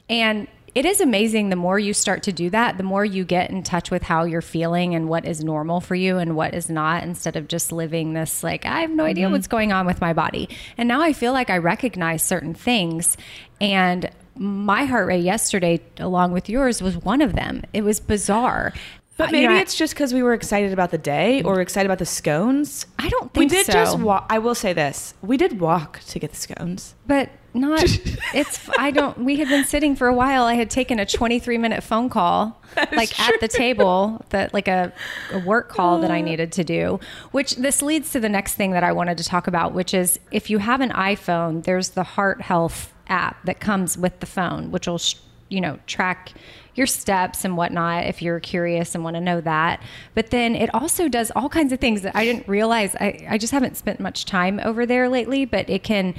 And 0.09 0.47
it 0.75 0.85
is 0.85 0.99
amazing 0.99 1.49
the 1.49 1.55
more 1.55 1.77
you 1.77 1.93
start 1.93 2.23
to 2.23 2.31
do 2.31 2.49
that, 2.49 2.77
the 2.77 2.83
more 2.83 3.05
you 3.05 3.23
get 3.23 3.51
in 3.51 3.61
touch 3.61 3.91
with 3.91 4.03
how 4.03 4.23
you're 4.23 4.41
feeling 4.41 4.95
and 4.95 5.07
what 5.07 5.25
is 5.25 5.43
normal 5.43 5.79
for 5.79 5.95
you 5.95 6.17
and 6.17 6.35
what 6.35 6.55
is 6.55 6.69
not, 6.69 7.03
instead 7.03 7.35
of 7.35 7.47
just 7.47 7.71
living 7.71 8.13
this 8.13 8.43
like, 8.43 8.65
I 8.65 8.81
have 8.81 8.89
no 8.89 9.05
idea 9.05 9.25
mm-hmm. 9.25 9.33
what's 9.33 9.47
going 9.47 9.71
on 9.71 9.85
with 9.85 10.01
my 10.01 10.13
body. 10.13 10.49
And 10.77 10.87
now 10.87 11.01
I 11.01 11.13
feel 11.13 11.31
like 11.31 11.49
I 11.49 11.57
recognize 11.57 12.23
certain 12.23 12.55
things. 12.55 13.17
And 13.61 14.09
my 14.35 14.85
heart 14.85 15.07
rate 15.07 15.23
yesterday, 15.23 15.79
along 15.97 16.31
with 16.31 16.49
yours, 16.49 16.81
was 16.81 16.97
one 16.97 17.21
of 17.21 17.33
them. 17.33 17.63
It 17.71 17.83
was 17.83 17.99
bizarre. 17.99 18.73
But 19.15 19.29
Uh, 19.29 19.31
maybe 19.31 19.43
you 19.43 19.49
know, 19.49 19.55
it's 19.57 19.75
just 19.75 19.93
because 19.93 20.11
we 20.13 20.23
were 20.23 20.33
excited 20.33 20.73
about 20.73 20.89
the 20.91 20.97
day 20.97 21.43
or 21.43 21.61
excited 21.61 21.85
about 21.85 21.99
the 21.99 22.05
scones. 22.05 22.87
I 22.97 23.09
don't 23.09 23.31
think 23.33 23.51
We 23.51 23.57
did 23.57 23.65
so. 23.67 23.73
just 23.73 23.99
walk. 23.99 24.25
I 24.29 24.39
will 24.39 24.55
say 24.55 24.73
this: 24.73 25.13
we 25.21 25.37
did 25.37 25.59
walk 25.59 25.99
to 26.07 26.19
get 26.19 26.31
the 26.31 26.37
scones. 26.37 26.95
but 27.07 27.29
not 27.55 27.83
it's 28.33 28.67
i 28.79 28.89
don't 28.89 29.15
we 29.19 29.35
had 29.35 29.47
been 29.47 29.63
sitting 29.63 29.95
for 29.95 30.07
a 30.07 30.13
while 30.15 30.45
i 30.45 30.55
had 30.55 30.71
taken 30.71 30.97
a 30.97 31.05
23 31.05 31.59
minute 31.59 31.83
phone 31.83 32.09
call 32.09 32.59
like 32.93 33.19
at 33.19 33.39
the 33.41 33.47
table 33.47 34.25
that 34.29 34.51
like 34.55 34.67
a, 34.67 34.91
a 35.31 35.37
work 35.37 35.69
call 35.69 35.99
that 36.01 36.09
i 36.09 36.19
needed 36.19 36.51
to 36.51 36.63
do 36.63 36.99
which 37.29 37.55
this 37.57 37.83
leads 37.83 38.11
to 38.11 38.19
the 38.19 38.27
next 38.27 38.55
thing 38.55 38.71
that 38.71 38.83
i 38.83 38.91
wanted 38.91 39.19
to 39.19 39.23
talk 39.23 39.45
about 39.45 39.71
which 39.71 39.93
is 39.93 40.19
if 40.31 40.49
you 40.49 40.57
have 40.57 40.81
an 40.81 40.89
iphone 40.89 41.63
there's 41.63 41.89
the 41.89 42.01
heart 42.01 42.41
health 42.41 42.91
app 43.07 43.37
that 43.45 43.59
comes 43.59 43.99
with 43.99 44.19
the 44.19 44.25
phone 44.25 44.71
which 44.71 44.87
will 44.87 44.97
sh- 44.97 45.13
you 45.49 45.61
know 45.61 45.77
track 45.85 46.33
your 46.75 46.87
steps 46.87 47.45
and 47.45 47.55
whatnot 47.55 48.05
if 48.05 48.21
you're 48.21 48.39
curious 48.39 48.95
and 48.95 49.03
want 49.03 49.15
to 49.15 49.21
know 49.21 49.41
that. 49.41 49.81
But 50.15 50.31
then 50.31 50.55
it 50.55 50.73
also 50.73 51.07
does 51.07 51.31
all 51.35 51.49
kinds 51.49 51.71
of 51.71 51.79
things 51.79 52.01
that 52.01 52.15
I 52.15 52.25
didn't 52.25 52.47
realize. 52.47 52.95
I, 52.95 53.25
I 53.29 53.37
just 53.37 53.53
haven't 53.53 53.77
spent 53.77 53.99
much 53.99 54.25
time 54.25 54.59
over 54.63 54.85
there 54.85 55.09
lately, 55.09 55.45
but 55.45 55.69
it 55.69 55.83
can 55.83 56.15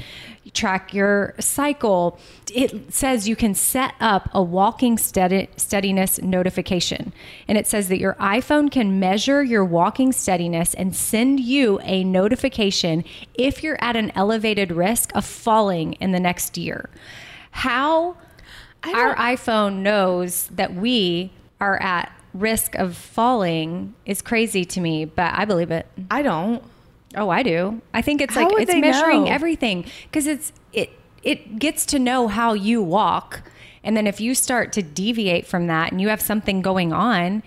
track 0.52 0.92
your 0.92 1.34
cycle. 1.40 2.18
It 2.52 2.92
says 2.92 3.26
you 3.26 3.34
can 3.34 3.54
set 3.54 3.94
up 3.98 4.28
a 4.32 4.42
walking 4.42 4.98
steadiness 4.98 6.22
notification. 6.22 7.12
And 7.48 7.58
it 7.58 7.66
says 7.66 7.88
that 7.88 7.98
your 7.98 8.14
iPhone 8.14 8.70
can 8.70 9.00
measure 9.00 9.42
your 9.42 9.64
walking 9.64 10.12
steadiness 10.12 10.74
and 10.74 10.94
send 10.94 11.40
you 11.40 11.80
a 11.82 12.04
notification 12.04 13.04
if 13.34 13.62
you're 13.62 13.82
at 13.82 13.96
an 13.96 14.12
elevated 14.14 14.70
risk 14.70 15.14
of 15.16 15.24
falling 15.24 15.94
in 15.94 16.12
the 16.12 16.20
next 16.20 16.58
year. 16.58 16.90
How 17.50 18.16
our 18.92 19.14
iPhone 19.16 19.76
knows 19.76 20.48
that 20.48 20.74
we 20.74 21.30
are 21.60 21.80
at 21.80 22.12
risk 22.34 22.74
of 22.74 22.96
falling 22.96 23.94
is 24.04 24.20
crazy 24.20 24.64
to 24.64 24.80
me, 24.80 25.04
but 25.04 25.32
I 25.34 25.44
believe 25.44 25.70
it. 25.70 25.86
I 26.10 26.22
don't. 26.22 26.62
Oh, 27.16 27.30
I 27.30 27.42
do. 27.42 27.80
I 27.92 28.02
think 28.02 28.20
it's 28.20 28.34
How 28.34 28.48
like 28.50 28.62
it's 28.62 28.74
measuring 28.74 29.24
know? 29.24 29.30
everything 29.30 29.86
because 30.04 30.26
it's 30.26 30.52
it 30.72 30.90
it 31.22 31.58
gets 31.58 31.86
to 31.86 31.98
know 31.98 32.26
how 32.28 32.52
you 32.52 32.82
walk, 32.82 33.42
and 33.84 33.96
then 33.96 34.06
if 34.06 34.20
you 34.20 34.34
start 34.34 34.72
to 34.74 34.82
deviate 34.82 35.46
from 35.46 35.68
that 35.68 35.92
and 35.92 36.00
you 36.00 36.08
have 36.08 36.20
something 36.20 36.60
going 36.60 36.92
on, 36.92 37.42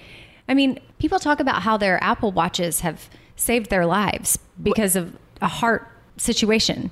I 0.47 0.53
mean, 0.53 0.79
people 0.99 1.19
talk 1.19 1.39
about 1.39 1.63
how 1.63 1.77
their 1.77 2.01
Apple 2.01 2.31
watches 2.31 2.79
have 2.79 3.09
saved 3.35 3.69
their 3.69 3.85
lives 3.85 4.39
because 4.61 4.95
of 4.95 5.15
a 5.41 5.47
heart 5.47 5.87
situation. 6.17 6.91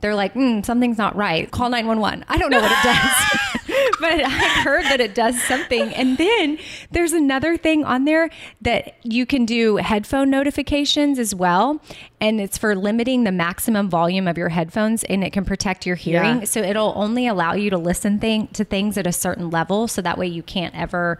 They're 0.00 0.14
like, 0.14 0.34
mm, 0.34 0.64
something's 0.64 0.98
not 0.98 1.16
right. 1.16 1.50
Call 1.50 1.70
911. 1.70 2.24
I 2.28 2.38
don't 2.38 2.50
know 2.50 2.60
what 2.60 2.70
it 2.70 2.82
does, 2.82 3.40
but 4.00 4.24
I've 4.24 4.64
heard 4.64 4.84
that 4.84 5.00
it 5.00 5.14
does 5.14 5.40
something. 5.42 5.94
And 5.94 6.18
then 6.18 6.58
there's 6.90 7.12
another 7.12 7.56
thing 7.56 7.84
on 7.84 8.04
there 8.04 8.30
that 8.60 8.96
you 9.02 9.26
can 9.26 9.44
do 9.44 9.76
headphone 9.76 10.30
notifications 10.30 11.18
as 11.18 11.34
well. 11.34 11.80
And 12.20 12.40
it's 12.40 12.58
for 12.58 12.74
limiting 12.74 13.24
the 13.24 13.32
maximum 13.32 13.88
volume 13.90 14.26
of 14.26 14.38
your 14.38 14.48
headphones 14.48 15.04
and 15.04 15.22
it 15.22 15.32
can 15.32 15.44
protect 15.44 15.86
your 15.86 15.96
hearing. 15.96 16.40
Yeah. 16.40 16.44
So 16.44 16.60
it'll 16.60 16.92
only 16.96 17.26
allow 17.26 17.54
you 17.54 17.70
to 17.70 17.78
listen 17.78 18.18
thing, 18.18 18.48
to 18.48 18.64
things 18.64 18.96
at 18.96 19.06
a 19.06 19.12
certain 19.12 19.50
level. 19.50 19.88
So 19.88 20.02
that 20.02 20.18
way 20.18 20.26
you 20.26 20.42
can't 20.42 20.74
ever 20.74 21.18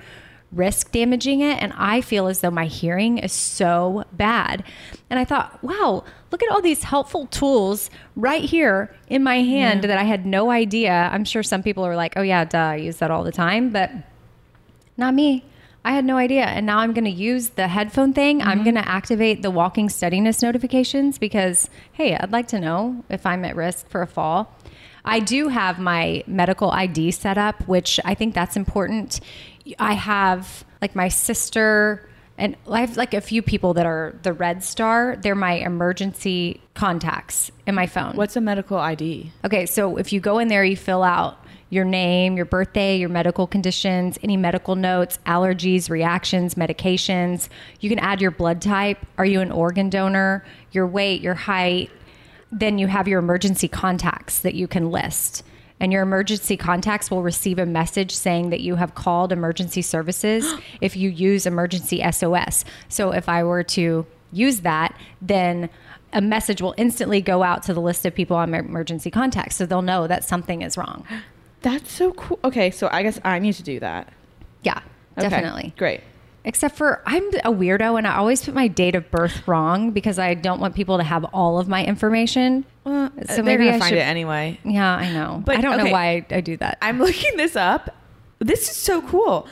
risk 0.53 0.93
damaging 0.93 1.41
it. 1.41 1.63
And 1.63 1.73
I 1.77 2.01
feel 2.01 2.27
as 2.27 2.41
though 2.41 2.51
my 2.51 2.67
hearing 2.67 3.19
is 3.19 3.33
so 3.33 4.05
bad. 4.13 4.65
And 5.11 5.19
I 5.19 5.25
thought, 5.25 5.63
wow, 5.63 6.05
look 6.31 6.43
at 6.43 6.51
all 6.51 6.61
these 6.61 6.85
helpful 6.85 7.27
tools 7.27 7.91
right 8.15 8.43
here 8.43 8.95
in 9.09 9.23
my 9.23 9.43
hand 9.43 9.85
that 9.85 9.99
I 9.99 10.05
had 10.05 10.27
no 10.27 10.51
idea. 10.51 11.09
I'm 11.13 11.25
sure 11.25 11.43
some 11.43 11.63
people 11.63 11.85
are 11.85 11.97
like, 11.97 12.15
oh, 12.17 12.23
yeah, 12.23 12.45
duh, 12.45 12.59
I 12.59 12.77
use 12.77 12.97
that 12.97 13.11
all 13.11 13.25
the 13.25 13.33
time. 13.33 13.71
But 13.71 13.91
not 14.97 15.15
me. 15.15 15.45
I 15.85 15.93
had 15.93 16.05
no 16.05 16.17
idea. 16.17 16.43
And 16.43 16.67
now 16.67 16.79
I'm 16.79 16.93
going 16.93 17.05
to 17.05 17.11
use 17.11 17.51
the 17.51 17.69
headphone 17.69 18.13
thing. 18.13 18.43
I'm 18.43 18.59
mm-hmm. 18.59 18.65
going 18.65 18.75
to 18.75 18.89
activate 18.89 19.43
the 19.43 19.53
walking 19.53 19.89
steadiness 19.89 20.43
notifications 20.43 21.17
because, 21.17 21.71
hey, 21.93 22.17
I'd 22.17 22.33
like 22.33 22.49
to 22.49 22.59
know 22.59 23.05
if 23.09 23.25
I'm 23.25 23.45
at 23.45 23.55
risk 23.55 23.89
for 23.89 24.03
a 24.03 24.07
fall. 24.07 24.53
I 25.05 25.21
do 25.21 25.47
have 25.47 25.79
my 25.79 26.25
medical 26.27 26.73
ID 26.73 27.13
set 27.13 27.39
up, 27.39 27.69
which 27.69 28.01
I 28.05 28.15
think 28.15 28.35
that's 28.35 28.57
important. 28.57 29.21
I 29.79 29.94
have 29.94 30.64
like 30.81 30.94
my 30.94 31.09
sister 31.09 32.09
and 32.38 32.57
I 32.70 32.81
have 32.81 32.96
like 32.96 33.14
a 33.14 33.20
few 33.20 33.42
people 33.42 33.74
that 33.74 33.87
are 33.87 34.14
the 34.22 34.33
red 34.33 34.62
star. 34.62 35.16
They're 35.16 35.35
my 35.35 35.55
emergency 35.55 36.61
contacts 36.74 37.50
in 37.66 37.74
my 37.74 37.87
phone. 37.87 38.14
What's 38.16 38.37
a 38.37 38.40
medical 38.40 38.76
ID? 38.76 39.33
Okay, 39.44 39.66
so 39.66 39.96
if 39.96 40.12
you 40.12 40.20
go 40.20 40.38
in 40.38 40.48
there, 40.48 40.64
you 40.64 40.76
fill 40.76 41.02
out 41.02 41.38
your 41.70 41.85
name, 41.85 42.37
your 42.37 42.44
birthday, 42.44 42.96
your 42.96 43.09
medical 43.09 43.46
conditions, 43.46 44.18
any 44.22 44.37
medical 44.37 44.76
notes, 44.76 45.18
allergies, 45.26 45.90
reactions, 45.90 46.55
medications. 46.55 47.48
You 47.81 47.88
can 47.88 47.98
add 47.98 48.20
your 48.20 48.31
blood 48.31 48.61
type. 48.61 48.98
Are 49.18 49.24
you 49.24 49.40
an 49.40 49.50
organ 49.50 49.90
donor? 49.90 50.44
Your 50.72 50.87
weight, 50.87 51.22
your 51.22 51.35
height. 51.35 51.90
Then 52.52 52.79
you 52.79 52.87
have 52.87 53.09
your 53.09 53.18
emergency 53.18 53.66
contacts 53.66 54.38
that 54.40 54.55
you 54.55 54.68
can 54.68 54.90
list. 54.90 55.42
And 55.79 55.93
your 55.93 56.03
emergency 56.03 56.57
contacts 56.57 57.11
will 57.11 57.23
receive 57.23 57.59
a 57.59 57.67
message 57.67 58.15
saying 58.15 58.51
that 58.51 58.61
you 58.61 58.77
have 58.77 58.95
called 58.95 59.33
emergency 59.33 59.83
services 59.83 60.55
if 60.81 60.97
you 60.97 61.11
use 61.11 61.47
emergency 61.47 62.03
SOS. 62.11 62.65
So 62.89 63.12
if 63.12 63.29
I 63.29 63.45
were 63.45 63.62
to 63.65 64.07
use 64.33 64.61
that, 64.61 64.97
then 65.21 65.69
a 66.12 66.21
message 66.21 66.62
will 66.62 66.75
instantly 66.79 67.21
go 67.21 67.43
out 67.43 67.62
to 67.65 67.75
the 67.75 67.81
list 67.81 68.07
of 68.07 68.15
people 68.15 68.37
on 68.37 68.51
my 68.51 68.61
emergency 68.61 69.11
contacts. 69.11 69.57
So 69.57 69.67
they'll 69.67 69.83
know 69.83 70.07
that 70.07 70.25
something 70.25 70.62
is 70.62 70.77
wrong. 70.79 71.07
That's 71.62 71.91
so 71.91 72.12
cool. 72.12 72.39
Okay, 72.45 72.71
so 72.71 72.89
I 72.93 73.03
guess 73.03 73.19
I 73.25 73.39
need 73.39 73.55
to 73.55 73.62
do 73.62 73.81
that. 73.81 74.12
Yeah, 74.62 74.81
Okay, 75.19 75.29
definitely. 75.29 75.75
Great. 75.77 76.01
Except 76.47 76.77
for 76.77 77.03
I'm 77.05 77.27
a 77.45 77.53
weirdo 77.53 77.99
and 77.99 78.07
I 78.07 78.17
always 78.17 78.43
put 78.45 78.55
my 78.55 78.69
date 78.69 78.95
of 78.95 79.11
birth 79.11 79.47
wrong 79.49 79.91
because 79.91 80.19
I 80.19 80.35
don't 80.35 80.61
want 80.61 80.75
people 80.77 80.97
to 80.97 81.03
have 81.03 81.25
all 81.27 81.59
of 81.59 81.67
my 81.69 81.85
information. 81.85 82.65
Well, 82.85 83.11
So 83.29 83.43
maybe 83.43 83.69
I 83.69 83.73
find 83.81 83.91
should- 83.91 83.99
it 83.99 84.03
anyway. 84.03 84.59
Yeah, 84.65 84.95
I 84.95 85.13
know. 85.13 85.43
But, 85.45 85.57
I 85.57 85.61
don't 85.61 85.77
know 85.77 85.91
why 85.91 86.25
I, 86.31 86.37
I 86.37 86.41
do 86.41 86.57
that. 86.59 86.79
I'm 86.81 86.99
looking 87.01 87.37
this 87.37 87.57
up. 87.57 87.95
This 88.39 88.71
is 88.71 88.77
so 88.77 89.03
cool. 89.03 89.47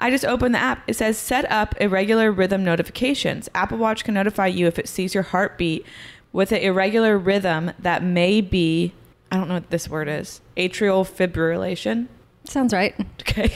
I 0.00 0.10
just 0.10 0.24
opened 0.24 0.56
the 0.56 0.58
app. 0.58 0.82
It 0.88 0.96
says 0.96 1.16
set 1.16 1.48
up 1.48 1.76
irregular 1.80 2.32
rhythm 2.32 2.64
notifications. 2.64 3.48
Apple 3.54 3.78
Watch 3.78 4.02
can 4.02 4.14
notify 4.14 4.48
you 4.48 4.66
if 4.66 4.80
it 4.80 4.88
sees 4.88 5.14
your 5.14 5.22
heartbeat 5.22 5.86
with 6.32 6.50
an 6.50 6.58
irregular 6.58 7.16
rhythm 7.16 7.70
that 7.78 8.02
may 8.02 8.40
be, 8.40 8.94
I 9.30 9.36
don't 9.36 9.46
know 9.46 9.54
what 9.54 9.70
this 9.70 9.88
word 9.88 10.08
is, 10.08 10.40
atrial 10.56 11.06
fibrillation. 11.08 12.08
Sounds 12.44 12.72
right. 12.74 12.96
Okay. 13.20 13.52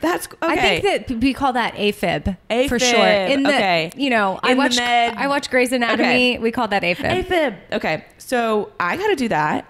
That's 0.00 0.26
okay. 0.42 0.76
I 0.76 0.80
think 0.80 1.08
that 1.08 1.16
we 1.20 1.32
call 1.34 1.52
that 1.54 1.74
AFib, 1.74 2.36
AFib 2.50 2.68
for 2.68 2.78
sure. 2.78 3.06
In 3.06 3.42
the, 3.42 3.48
okay. 3.50 3.90
you 3.96 4.10
know, 4.10 4.38
I 4.42 4.52
In 4.52 4.56
the 4.56 4.62
watch 4.64 4.76
med- 4.76 5.14
I 5.16 5.26
watch 5.28 5.50
Grey's 5.50 5.72
Anatomy. 5.72 6.02
Okay. 6.34 6.38
We 6.38 6.50
call 6.52 6.68
that 6.68 6.82
AFib. 6.82 7.24
AFib. 7.26 7.56
Okay. 7.72 8.04
So 8.18 8.72
I 8.80 8.96
got 8.96 9.08
to 9.08 9.16
do 9.16 9.28
that. 9.28 9.66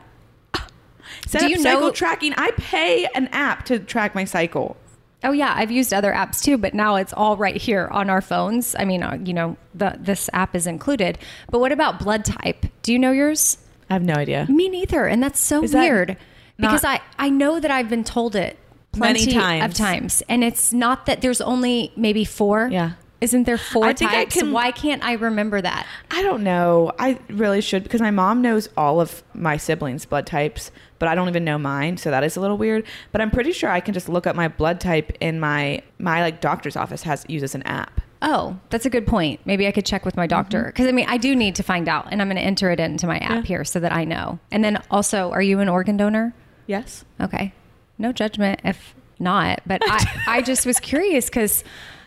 Set 1.27 1.41
Do 1.43 1.49
you 1.51 1.59
cycle 1.59 1.81
know- 1.83 1.91
tracking. 1.91 2.35
I 2.37 2.51
pay 2.57 3.07
an 3.15 3.29
app 3.29 3.67
to 3.67 3.79
track 3.79 4.15
my 4.15 4.25
cycle. 4.25 4.77
Oh 5.25 5.33
yeah, 5.33 5.53
I've 5.57 5.71
used 5.73 5.93
other 5.95 6.13
apps 6.13 6.43
too, 6.43 6.57
but 6.59 6.75
now 6.75 6.97
it's 6.97 7.13
all 7.13 7.37
right 7.37 7.57
here 7.57 7.89
on 7.91 8.11
our 8.11 8.21
phones. 8.21 8.77
I 8.79 8.85
mean, 8.85 9.03
uh, 9.03 9.19
you 9.25 9.33
know, 9.35 9.57
the, 9.75 9.97
this 9.99 10.29
app 10.33 10.55
is 10.55 10.67
included. 10.67 11.19
But 11.51 11.59
what 11.61 11.73
about 11.73 11.99
blood 11.99 12.25
type? 12.25 12.67
Do 12.83 12.93
you 12.93 12.99
know 12.99 13.13
yours? 13.13 13.59
I 13.91 13.95
have 13.95 14.03
no 14.05 14.15
idea. 14.15 14.47
Me 14.49 14.69
neither, 14.69 15.07
and 15.07 15.23
that's 15.23 15.41
so 15.41 15.63
Is 15.65 15.73
that 15.73 15.81
weird 15.81 16.17
because 16.59 16.83
not- 16.83 17.01
I 17.19 17.27
I 17.27 17.31
know 17.31 17.59
that 17.61 17.71
I've 17.71 17.89
been 17.89 18.05
told 18.05 18.37
it 18.37 18.59
plenty 18.99 19.27
times. 19.33 19.65
of 19.65 19.75
times, 19.75 20.23
and 20.29 20.43
it's 20.45 20.73
not 20.73 21.07
that 21.07 21.21
there's 21.21 21.41
only 21.41 21.93
maybe 21.97 22.25
four. 22.25 22.69
Yeah. 22.71 22.93
isn't 23.21 23.45
there 23.45 23.57
four 23.59 23.87
I 23.87 23.93
think 23.95 24.11
I 24.11 24.15
types? 24.25 24.35
can- 24.35 24.53
Why 24.53 24.71
can't 24.73 25.03
I 25.03 25.13
remember 25.15 25.61
that? 25.63 25.87
I 26.11 26.23
don't 26.23 26.43
know. 26.45 26.93
I 26.99 27.19
really 27.29 27.61
should 27.63 27.83
because 27.83 28.01
my 28.03 28.11
mom 28.11 28.43
knows 28.43 28.69
all 28.77 29.01
of 29.01 29.23
my 29.35 29.57
siblings' 29.57 30.05
blood 30.05 30.27
types, 30.27 30.71
but 30.99 31.09
I 31.09 31.15
don't 31.15 31.29
even 31.29 31.43
know 31.45 31.57
mine, 31.59 31.97
so 31.97 32.11
that 32.11 32.25
is 32.25 32.37
a 32.37 32.41
little 32.41 32.59
weird. 32.59 32.85
But 33.13 33.21
I'm 33.23 33.31
pretty 33.31 33.53
sure 33.53 33.71
I 33.71 33.81
can 33.81 33.95
just 33.95 34.09
look 34.09 34.27
up 34.27 34.37
my 34.37 34.49
blood 34.49 34.81
type 34.81 35.13
in 35.21 35.41
my 35.41 35.83
my 35.99 36.21
like 36.23 36.41
doctor's 36.43 36.77
office 36.77 37.03
has 37.05 37.25
uses 37.29 37.55
an 37.55 37.63
app. 37.63 38.01
Oh, 38.23 38.59
that's 38.71 38.87
a 38.87 38.91
good 38.91 39.07
point. 39.07 39.41
Maybe 39.45 39.67
I 39.67 39.73
could 39.73 39.85
check 39.87 40.05
with 40.07 40.17
my 40.17 40.27
doctor 40.27 40.65
because 40.65 40.87
I 40.87 40.93
mean 40.93 41.07
I 41.09 41.17
do 41.19 41.35
need 41.37 41.55
to 41.57 41.63
find 41.63 41.89
out, 41.89 42.09
and 42.11 42.21
I'm 42.21 42.29
going 42.29 42.37
to 42.37 42.43
enter 42.43 42.71
it 42.71 42.81
into 42.81 43.07
my 43.07 43.19
app 43.19 43.31
Mm-hmm. 43.31 43.37
Yeah. 43.37 43.43
here 43.43 43.65
so 43.65 43.81
that 43.81 43.93
I 43.93 44.05
know. 44.05 44.39
And 44.51 44.63
then 44.65 44.83
also, 44.91 45.31
are 45.33 45.43
you 45.43 45.61
an 45.61 45.69
organ 45.69 45.97
donor? 45.97 46.35
Yes. 46.67 47.05
Okay. 47.21 47.53
No 47.99 48.13
judgment 48.13 48.61
if 48.65 48.95
not, 49.19 49.61
but 49.67 49.81
I, 49.85 50.23
I 50.39 50.43
just 50.43 50.67
was 50.67 50.79
curious 50.81 51.27
because, 51.27 51.65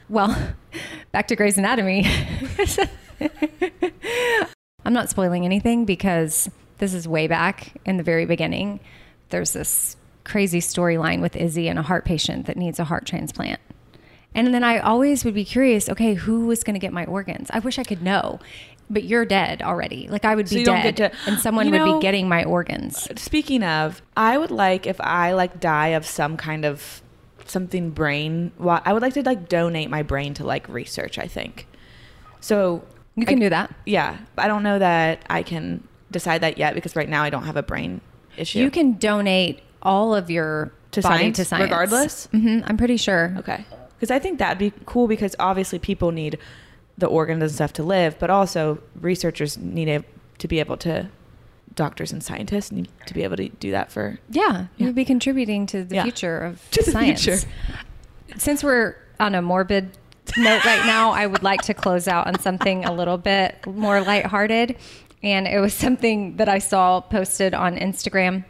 well, 0.09 0.35
back 1.11 1.27
to 1.29 1.35
Grey's 1.35 1.57
Anatomy. 1.57 2.05
I'm 4.85 4.93
not 4.93 5.09
spoiling 5.09 5.45
anything 5.45 5.85
because 5.85 6.49
this 6.77 6.93
is 6.93 7.07
way 7.07 7.27
back 7.27 7.79
in 7.85 7.97
the 7.97 8.03
very 8.03 8.25
beginning. 8.25 8.79
There's 9.29 9.51
this 9.51 9.97
crazy 10.23 10.59
storyline 10.59 11.21
with 11.21 11.35
Izzie 11.35 11.67
and 11.67 11.79
a 11.79 11.83
heart 11.83 12.05
patient 12.05 12.45
that 12.45 12.57
needs 12.57 12.79
a 12.79 12.85
heart 12.85 13.05
transplant. 13.05 13.59
And 14.35 14.53
then 14.53 14.63
I 14.63 14.77
always 14.77 15.25
would 15.25 15.33
be 15.33 15.43
curious, 15.43 15.89
okay, 15.89 16.13
who 16.13 16.45
was 16.45 16.63
going 16.63 16.75
to 16.75 16.79
get 16.79 16.93
my 16.93 17.05
organs? 17.05 17.49
I 17.51 17.59
wish 17.59 17.79
I 17.79 17.83
could 17.83 18.03
know. 18.03 18.39
But 18.89 19.03
you're 19.03 19.25
dead 19.25 19.61
already. 19.61 20.07
Like 20.09 20.25
I 20.25 20.33
would 20.35 20.49
be 20.49 20.63
don't 20.63 20.77
dead 20.81 20.95
get 20.95 21.11
to- 21.11 21.17
and 21.29 21.39
someone 21.39 21.65
You 21.67 21.71
would 21.73 21.77
know- 21.79 21.99
be 21.99 22.01
getting 22.01 22.27
my 22.27 22.43
organs. 22.43 23.07
Speaking 23.21 23.63
of, 23.63 24.01
I 24.17 24.37
would 24.37 24.51
like 24.51 24.87
if 24.87 24.99
I 24.99 25.33
like 25.33 25.59
die 25.59 25.89
of 25.89 26.05
some 26.05 26.37
kind 26.37 26.65
of 26.65 27.01
something 27.45 27.91
brain. 27.91 28.51
Well, 28.57 28.81
I 28.85 28.93
would 28.93 29.01
like 29.01 29.13
to 29.13 29.21
like 29.23 29.47
donate 29.49 29.89
my 29.89 30.01
brain 30.03 30.33
to 30.35 30.43
like 30.43 30.67
research. 30.69 31.17
I 31.19 31.27
think. 31.27 31.67
So 32.41 32.83
You 33.15 33.25
can 33.25 33.37
I- 33.37 33.41
do 33.41 33.49
that. 33.49 33.73
Yeah, 33.85 34.17
I 34.37 34.47
don't 34.47 34.63
know 34.63 34.79
that 34.79 35.23
I 35.29 35.43
can 35.43 35.83
decide 36.11 36.41
that 36.41 36.57
yet 36.57 36.73
because 36.73 36.95
right 36.95 37.09
now 37.09 37.21
I 37.23 37.29
don't 37.29 37.43
have 37.43 37.57
a 37.57 37.63
brain 37.63 38.01
issue. 38.37 38.59
You 38.59 38.71
can 38.71 38.93
donate 38.93 39.59
all 39.83 40.15
of 40.15 40.29
your 40.31 40.71
To 40.91 41.01
body 41.01 41.17
science, 41.19 41.37
to 41.37 41.45
science, 41.45 41.63
regardless? 41.63 42.27
hmm 42.31 42.61
I'm 42.65 42.77
pretty 42.77 42.97
sure. 42.97 43.35
Okay. 43.37 43.65
Because 43.95 44.09
I 44.11 44.17
think 44.19 44.39
that'd 44.39 44.57
be 44.57 44.71
cool 44.85 45.07
because 45.07 45.35
obviously 45.39 45.77
people 45.77 46.11
need 46.11 46.37
the 46.99 47.07
organs 47.07 47.41
and 47.41 47.51
stuff 47.51 47.73
to 47.73 47.83
live, 47.83 48.17
but 48.19 48.29
also 48.29 48.79
researchers 48.99 49.57
need 49.57 49.87
a, 49.89 50.03
to 50.37 50.47
be 50.47 50.59
able 50.59 50.77
to, 50.77 51.09
doctors 51.75 52.11
and 52.11 52.21
scientists 52.23 52.71
need 52.71 52.89
to 53.05 53.13
be 53.13 53.23
able 53.23 53.37
to 53.37 53.49
do 53.49 53.71
that 53.71 53.91
for. 53.91 54.19
Yeah, 54.29 54.65
Yeah. 54.77 54.87
you'd 54.87 54.95
be 54.95 55.05
contributing 55.05 55.65
to 55.67 55.83
the 55.83 55.95
Yeah. 55.95 56.03
future 56.03 56.39
of 56.39 56.61
To 56.71 56.83
the 56.83 56.91
science. 56.91 57.23
future. 57.23 57.47
Since 58.37 58.63
we're 58.63 58.95
on 59.19 59.33
a 59.35 59.41
morbid 59.41 59.91
note 60.37 60.63
right 60.65 60.85
now, 60.85 61.11
I 61.11 61.25
would 61.25 61.41
like 61.43 61.61
to 61.63 61.73
close 61.73 62.07
out 62.07 62.27
on 62.27 62.37
something 62.39 62.85
a 62.85 62.91
little 62.93 63.17
bit 63.17 63.65
more 63.65 64.01
lighthearted. 64.01 64.75
And 65.23 65.47
it 65.47 65.59
was 65.59 65.73
something 65.73 66.37
that 66.37 66.47
I 66.47 66.59
saw 66.59 67.01
posted 67.01 67.53
on 67.53 67.75
Instagram. 67.77 68.45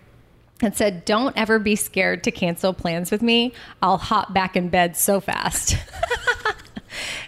and 0.62 0.76
said, 0.76 1.06
Don't 1.06 1.38
ever 1.38 1.58
be 1.58 1.76
scared 1.78 2.22
to 2.26 2.32
cancel 2.32 2.74
plans 2.74 3.12
with 3.12 3.22
me. 3.22 3.54
I'll 3.82 3.98
hop 3.98 4.34
back 4.34 4.58
in 4.58 4.68
bed 4.68 4.98
so 4.98 5.22
fast. 5.22 5.78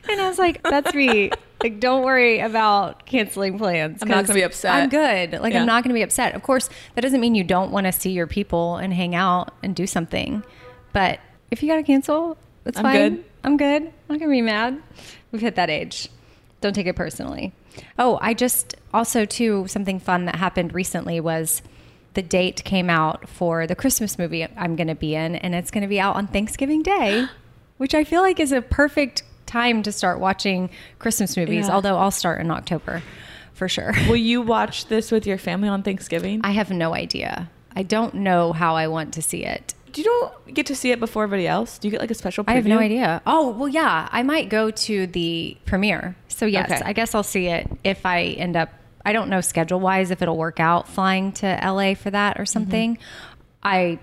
and 0.10 0.22
I 0.22 0.28
was 0.28 0.38
like, 0.40 0.64
That's 0.64 0.94
me. 0.94 1.32
Like, 1.62 1.80
don't 1.80 2.04
worry 2.04 2.40
about 2.40 3.06
canceling 3.06 3.58
plans. 3.60 4.02
I'm 4.02 4.08
not 4.08 4.26
gonna 4.26 4.40
be 4.40 4.44
upset. 4.44 4.74
I'm 4.74 4.90
good. 4.90 5.34
Like, 5.40 5.54
Yeah. 5.54 5.60
I'm 5.62 5.68
not 5.68 5.84
going 5.84 5.90
to 5.90 5.98
be 5.98 6.02
upset. 6.02 6.34
Of 6.34 6.42
course, 6.42 6.70
that 6.96 7.02
doesn't 7.02 7.20
mean 7.22 7.36
you 7.36 7.44
don't 7.44 7.72
want 7.72 7.86
to 7.86 7.92
see 7.92 8.12
your 8.12 8.26
people 8.26 8.78
and 8.78 8.92
hang 8.94 9.14
out 9.14 9.54
and 9.62 9.76
do 9.76 9.86
something. 9.86 10.44
But 10.92 11.20
if 11.52 11.62
you 11.62 11.70
got 11.70 11.76
to 11.76 11.84
cancel, 11.84 12.36
it's 12.66 12.78
I'm 12.80 12.84
fine. 12.84 12.96
good. 13.16 13.26
I'm 13.44 13.58
good. 13.58 13.84
I'm 13.84 13.92
not 14.10 14.20
going 14.20 14.30
to 14.30 14.36
be 14.36 14.42
mad. 14.42 14.82
We've 15.32 15.42
hit 15.42 15.56
that 15.56 15.70
age. 15.70 16.10
Don't 16.62 16.74
take 16.74 16.88
it 16.88 16.96
personally. 16.96 17.54
Oh, 17.98 18.18
I 18.22 18.34
just 18.34 18.76
also, 18.94 19.26
too, 19.26 19.66
something 19.68 20.00
fun 20.00 20.26
that 20.26 20.36
happened 20.36 20.74
recently 20.74 21.20
was 21.20 21.62
the 22.14 22.22
date 22.22 22.64
came 22.64 22.90
out 22.90 23.30
for 23.30 23.66
the 23.68 23.76
Christmas 23.76 24.18
movie 24.20 24.46
I'm 24.58 24.76
going 24.76 24.88
to 24.88 24.96
be 24.96 25.16
in, 25.16 25.36
and 25.36 25.56
it's 25.56 25.72
going 25.72 25.84
to 25.84 25.88
be 25.88 26.00
out 26.00 26.16
on 26.16 26.28
Thanksgiving 26.28 26.84
Day, 26.84 27.26
which 27.78 27.94
I 27.96 28.04
feel 28.04 28.22
like 28.22 28.40
is 28.40 28.52
a 28.52 28.62
perfect 28.62 29.24
time 29.52 29.84
to 29.84 29.92
start 29.92 30.20
watching 30.20 30.70
Christmas 31.00 31.36
movies, 31.36 31.68
Yeah. 31.68 31.74
although 31.74 31.98
I'll 31.98 32.12
start 32.12 32.42
in 32.42 32.52
October 32.52 33.04
for 33.54 33.68
sure. 33.68 33.94
Will 34.08 34.16
you 34.16 34.42
watch 34.42 34.88
this 34.88 35.12
with 35.12 35.28
your 35.28 35.38
family 35.38 35.68
on 35.68 35.84
Thanksgiving? 35.84 36.42
I 36.44 36.52
have 36.52 36.72
no 36.72 36.96
idea. 36.96 37.50
I 37.76 37.84
don't 37.84 38.16
know 38.16 38.54
how 38.54 38.76
I 38.76 38.88
want 38.88 39.14
to 39.14 39.22
see 39.22 39.44
it. 39.46 39.74
Do 39.92 40.02
you 40.02 40.06
don't 40.06 40.54
get 40.54 40.68
to 40.68 40.76
see 40.76 40.92
it 40.92 41.00
before 41.00 41.24
everybody 41.24 41.48
else? 41.48 41.78
Do 41.78 41.88
you 41.88 41.92
get 41.92 42.00
like 42.00 42.12
a 42.12 42.16
special? 42.16 42.46
Preview? 42.46 42.52
I 42.52 42.56
have 42.56 42.66
no 42.66 42.80
idea. 42.80 43.22
Oh, 43.26 43.50
well, 43.50 43.68
yeah, 43.68 44.08
I 44.12 44.24
might 44.24 44.50
go 44.50 44.72
to 44.72 45.08
the 45.08 45.58
premiere. 45.66 46.16
So, 46.30 46.46
yes, 46.46 46.72
Okay. 46.72 46.82
I 46.84 46.94
guess 46.94 47.14
I'll 47.14 47.24
see 47.24 47.48
it 47.48 47.70
if 47.84 48.06
I 48.06 48.24
end 48.24 48.56
up, 48.56 48.70
I 49.06 49.12
don't 49.12 49.30
know 49.30 49.42
schedule 49.42 49.82
wise 49.82 50.12
if 50.12 50.22
it'll 50.22 50.38
work 50.38 50.60
out 50.62 50.88
flying 50.88 51.34
to 51.34 51.60
LA 51.62 51.96
for 51.96 52.10
that 52.10 52.38
or 52.38 52.44
mm-hmm. 52.44 52.46
something. 52.46 52.98
I 53.64 54.00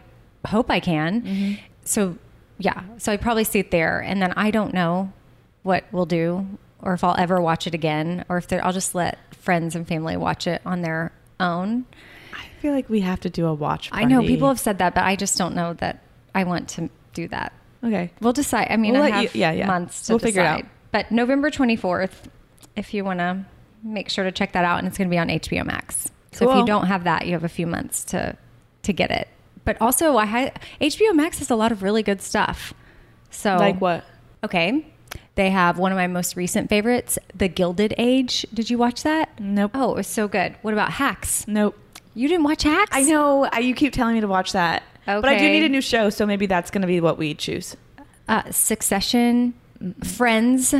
hope 0.46 0.70
I 0.70 0.80
can. 0.80 1.22
Mm-hmm. 1.22 1.54
So, 1.84 2.18
yeah, 2.58 2.82
so 2.98 3.12
I 3.12 3.16
probably 3.16 3.44
see 3.44 3.60
it 3.60 3.70
there. 3.70 4.00
And 4.00 4.20
then 4.20 4.32
I 4.32 4.50
don't 4.50 4.74
know 4.74 5.12
what 5.68 5.84
we'll 5.92 6.06
do 6.06 6.46
or 6.82 6.94
if 6.94 7.04
I'll 7.04 7.14
ever 7.18 7.40
watch 7.40 7.66
it 7.66 7.74
again 7.74 8.24
or 8.28 8.38
if 8.38 8.52
I'll 8.52 8.72
just 8.72 8.94
let 8.94 9.18
friends 9.34 9.76
and 9.76 9.86
family 9.86 10.16
watch 10.16 10.46
it 10.46 10.62
on 10.64 10.82
their 10.82 11.12
own. 11.38 11.84
I 12.32 12.44
feel 12.60 12.72
like 12.72 12.88
we 12.88 13.00
have 13.00 13.20
to 13.20 13.30
do 13.30 13.46
a 13.46 13.54
watch. 13.54 13.88
I 13.92 14.04
know 14.04 14.20
people 14.22 14.48
have 14.48 14.58
said 14.60 14.78
that, 14.78 14.94
but 14.94 15.04
I 15.04 15.14
just 15.16 15.36
don't 15.38 15.54
know 15.54 15.74
that 15.74 16.02
I 16.34 16.44
want 16.44 16.68
to 16.70 16.88
do 17.14 17.28
that. 17.28 17.52
Okay. 17.84 18.10
We'll 18.20 18.32
decide. 18.32 18.68
I 18.70 18.76
mean, 18.76 18.94
We'll 18.94 19.02
I 19.02 19.10
let 19.10 19.22
you- 19.22 19.28
have 19.28 19.36
yeah, 19.36 19.52
yeah. 19.52 19.66
months 19.66 20.06
to 20.06 20.12
We'll 20.12 20.18
decide. 20.18 20.28
figure 20.28 20.42
it 20.42 20.46
out. 20.46 20.64
But 20.90 21.10
November 21.12 21.50
24th, 21.50 22.28
if 22.74 22.94
you 22.94 23.04
want 23.04 23.18
to 23.20 23.44
make 23.82 24.08
sure 24.08 24.24
to 24.24 24.32
check 24.32 24.52
that 24.52 24.64
out, 24.64 24.78
and 24.78 24.88
it's 24.88 24.98
going 24.98 25.08
to 25.08 25.14
be 25.14 25.18
on 25.18 25.28
HBO 25.28 25.64
Max. 25.64 26.10
So 26.32 26.50
if 26.50 26.56
you 26.58 26.66
don't 26.66 26.86
have 26.86 27.04
that, 27.04 27.26
you 27.26 27.32
have 27.32 27.44
a 27.44 27.48
few 27.48 27.66
months 27.66 28.04
to 28.04 28.36
to 28.82 28.92
get 28.92 29.10
it. 29.10 29.28
But 29.64 29.76
also, 29.80 30.16
I 30.16 30.24
had 30.24 30.58
HBO 30.80 31.12
Max 31.14 31.38
has 31.40 31.50
a 31.50 31.56
lot 31.56 31.72
of 31.72 31.82
really 31.82 32.02
good 32.02 32.22
stuff. 32.22 32.72
So 33.30 33.56
Like 33.56 33.80
what? 33.80 34.04
Okay, 34.44 34.86
they 35.38 35.50
have 35.50 35.78
one 35.78 35.92
of 35.92 35.96
my 35.96 36.06
most 36.08 36.34
recent 36.36 36.68
favorites, 36.68 37.18
The 37.34 37.48
Gilded 37.48 37.94
Age. 37.96 38.44
Did 38.52 38.68
you 38.70 38.76
watch 38.76 39.02
that? 39.04 39.38
Nope. 39.40 39.70
Oh, 39.72 39.92
it 39.92 39.96
was 39.96 40.06
so 40.08 40.26
good. 40.28 40.56
What 40.62 40.74
about 40.74 40.90
Hacks? 40.92 41.46
Nope. 41.46 41.78
You 42.14 42.26
didn't 42.28 42.42
watch 42.44 42.64
Hacks? 42.64 42.90
I 42.92 43.02
know. 43.02 43.44
I, 43.52 43.60
you 43.60 43.74
keep 43.74 43.92
telling 43.92 44.14
me 44.16 44.20
to 44.20 44.26
watch 44.28 44.52
that. 44.52 44.82
But 45.06 45.24
I 45.24 45.38
do 45.38 45.48
need 45.48 45.62
a 45.64 45.68
new 45.68 45.80
show, 45.80 46.10
so 46.10 46.26
maybe 46.26 46.46
that's 46.46 46.70
going 46.70 46.82
to 46.82 46.88
be 46.88 47.00
what 47.00 47.16
we 47.16 47.34
choose. 47.34 47.76
uh, 48.28 48.50
Succession, 48.50 49.54
Friends, 50.04 50.74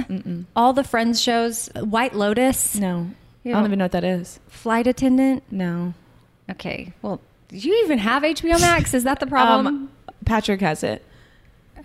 all 0.57 0.73
the 0.73 0.83
Friends 0.85 1.21
shows, 1.23 1.69
White 1.77 2.15
Lotus, 2.15 2.75
No. 2.75 3.11
You 3.45 3.53
I 3.53 3.55
don't 3.55 3.63
don't- 3.63 3.67
even 3.71 3.79
know 3.79 3.85
what 3.85 3.93
that 3.93 4.05
is. 4.05 4.41
Flight 4.49 4.87
Attendant. 4.89 5.45
No. 5.51 5.95
Okay, 6.51 6.93
well, 7.03 7.21
do 7.49 7.57
you 7.57 7.81
even 7.85 7.99
have 7.99 8.23
HBO 8.25 8.61
Max? 8.61 8.93
Is 8.93 9.05
that 9.05 9.21
the 9.21 9.27
problem? 9.37 9.67
Um, 9.67 9.91
Patrick 10.27 10.61
has 10.61 10.83
it. 10.83 11.05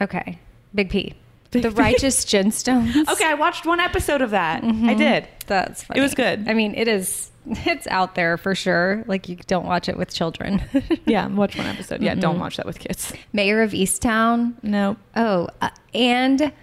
okay, 0.01 0.39
Big 0.73 0.89
P. 0.89 1.13
The 1.61 1.71
Righteous 1.71 2.25
Gemstones. 2.25 3.07
Okay, 3.09 3.25
I 3.25 3.33
watched 3.35 3.65
one 3.65 3.79
episode 3.79 4.21
of 4.21 4.31
that. 4.31 4.63
I 4.63 4.93
did. 4.93 5.27
That's 5.47 5.83
funny. 5.83 5.99
It 5.99 6.03
was 6.03 6.13
good. 6.15 6.47
I 6.47 6.53
mean, 6.53 6.75
it 6.75 6.87
is. 6.87 7.29
It's 7.65 7.87
out 7.87 8.15
there 8.15 8.37
for 8.37 8.55
sure. 8.55 9.03
Like 9.05 9.27
you 9.27 9.35
don't 9.47 9.65
watch 9.65 9.89
it 9.89 9.97
with 9.97 10.13
children. 10.13 10.61
Yeah, 11.05 11.27
watch 11.27 11.57
one 11.57 11.67
episode. 11.67 12.01
Yeah, 12.01 12.15
don't 12.15 12.39
watch 12.39 12.55
that 12.55 12.65
with 12.65 12.79
kids. 12.79 13.11
Mare 13.33 13.61
of 13.61 13.71
Easttown. 13.71 14.53
No. 14.63 14.95
Oh, 15.17 15.49
uh, 15.61 15.69
and 15.93 16.53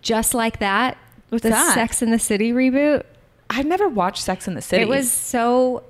just 0.00 0.32
like 0.32 0.58
that, 0.60 0.96
What's 1.28 1.42
the 1.42 1.50
that? 1.50 1.74
Sex 1.74 2.00
in 2.00 2.10
the 2.10 2.18
City 2.18 2.52
reboot. 2.52 3.02
I've 3.50 3.66
never 3.66 3.88
watched 3.88 4.22
Sex 4.22 4.48
in 4.48 4.54
the 4.54 4.62
City. 4.62 4.82
It 4.82 4.88
was 4.88 5.10
so 5.12 5.82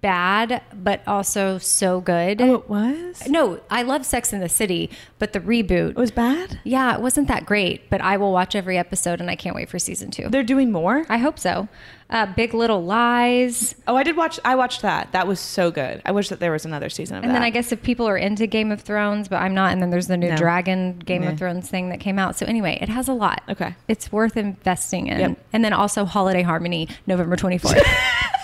bad, 0.00 0.62
but 0.74 1.00
also 1.06 1.58
so 1.58 2.00
good. 2.00 2.40
Oh, 2.40 2.54
it 2.54 2.68
was? 2.68 3.28
No, 3.28 3.60
I 3.70 3.82
love 3.82 4.04
Sex 4.06 4.32
in 4.32 4.40
the 4.40 4.48
City, 4.48 4.90
but 5.18 5.32
the 5.32 5.40
reboot. 5.40 5.90
It 5.90 5.96
was 5.96 6.10
bad? 6.10 6.60
yeah, 6.64 6.94
it 6.94 7.00
wasn't 7.00 7.28
that 7.28 7.46
great, 7.46 7.88
but 7.90 8.00
I 8.00 8.16
will 8.16 8.32
watch 8.32 8.54
every 8.54 8.78
episode 8.78 9.20
and 9.20 9.30
I 9.30 9.36
can't 9.36 9.54
wait 9.56 9.68
for 9.68 9.78
season 9.78 10.10
two. 10.10 10.28
They're 10.28 10.42
doing 10.42 10.70
more? 10.72 11.04
I 11.08 11.18
hope 11.18 11.38
so. 11.38 11.68
Uh, 12.10 12.26
Big 12.26 12.52
Little 12.52 12.84
Lies. 12.84 13.74
Oh, 13.88 13.96
I 13.96 14.02
did 14.02 14.16
watch 14.18 14.38
I 14.44 14.54
watched 14.54 14.82
that. 14.82 15.12
That 15.12 15.26
was 15.26 15.40
so 15.40 15.70
good. 15.70 16.02
I 16.04 16.12
wish 16.12 16.28
that 16.28 16.40
there 16.40 16.52
was 16.52 16.66
another 16.66 16.90
season 16.90 17.16
of 17.16 17.22
And 17.22 17.30
that. 17.30 17.34
then 17.36 17.42
I 17.42 17.48
guess 17.48 17.72
if 17.72 17.82
people 17.82 18.06
are 18.06 18.18
into 18.18 18.46
Game 18.46 18.70
of 18.70 18.82
Thrones, 18.82 19.28
but 19.28 19.36
I'm 19.36 19.54
not, 19.54 19.72
and 19.72 19.80
then 19.80 19.88
there's 19.88 20.08
the 20.08 20.18
new 20.18 20.28
No. 20.28 20.36
Dragon 20.36 20.98
Game 20.98 21.22
of 21.22 21.38
Thrones 21.38 21.70
thing 21.70 21.88
that 21.88 22.00
came 22.00 22.18
out. 22.18 22.36
So 22.36 22.44
anyway, 22.44 22.76
it 22.82 22.90
has 22.90 23.08
a 23.08 23.14
lot. 23.14 23.42
Okay. 23.48 23.74
It's 23.88 24.12
worth 24.12 24.36
investing 24.36 25.06
in. 25.06 25.20
Yep. 25.20 25.38
And 25.54 25.64
then 25.64 25.72
also 25.72 26.04
Holiday 26.04 26.42
Harmony, 26.42 26.88
November 27.06 27.36
24th. 27.36 27.82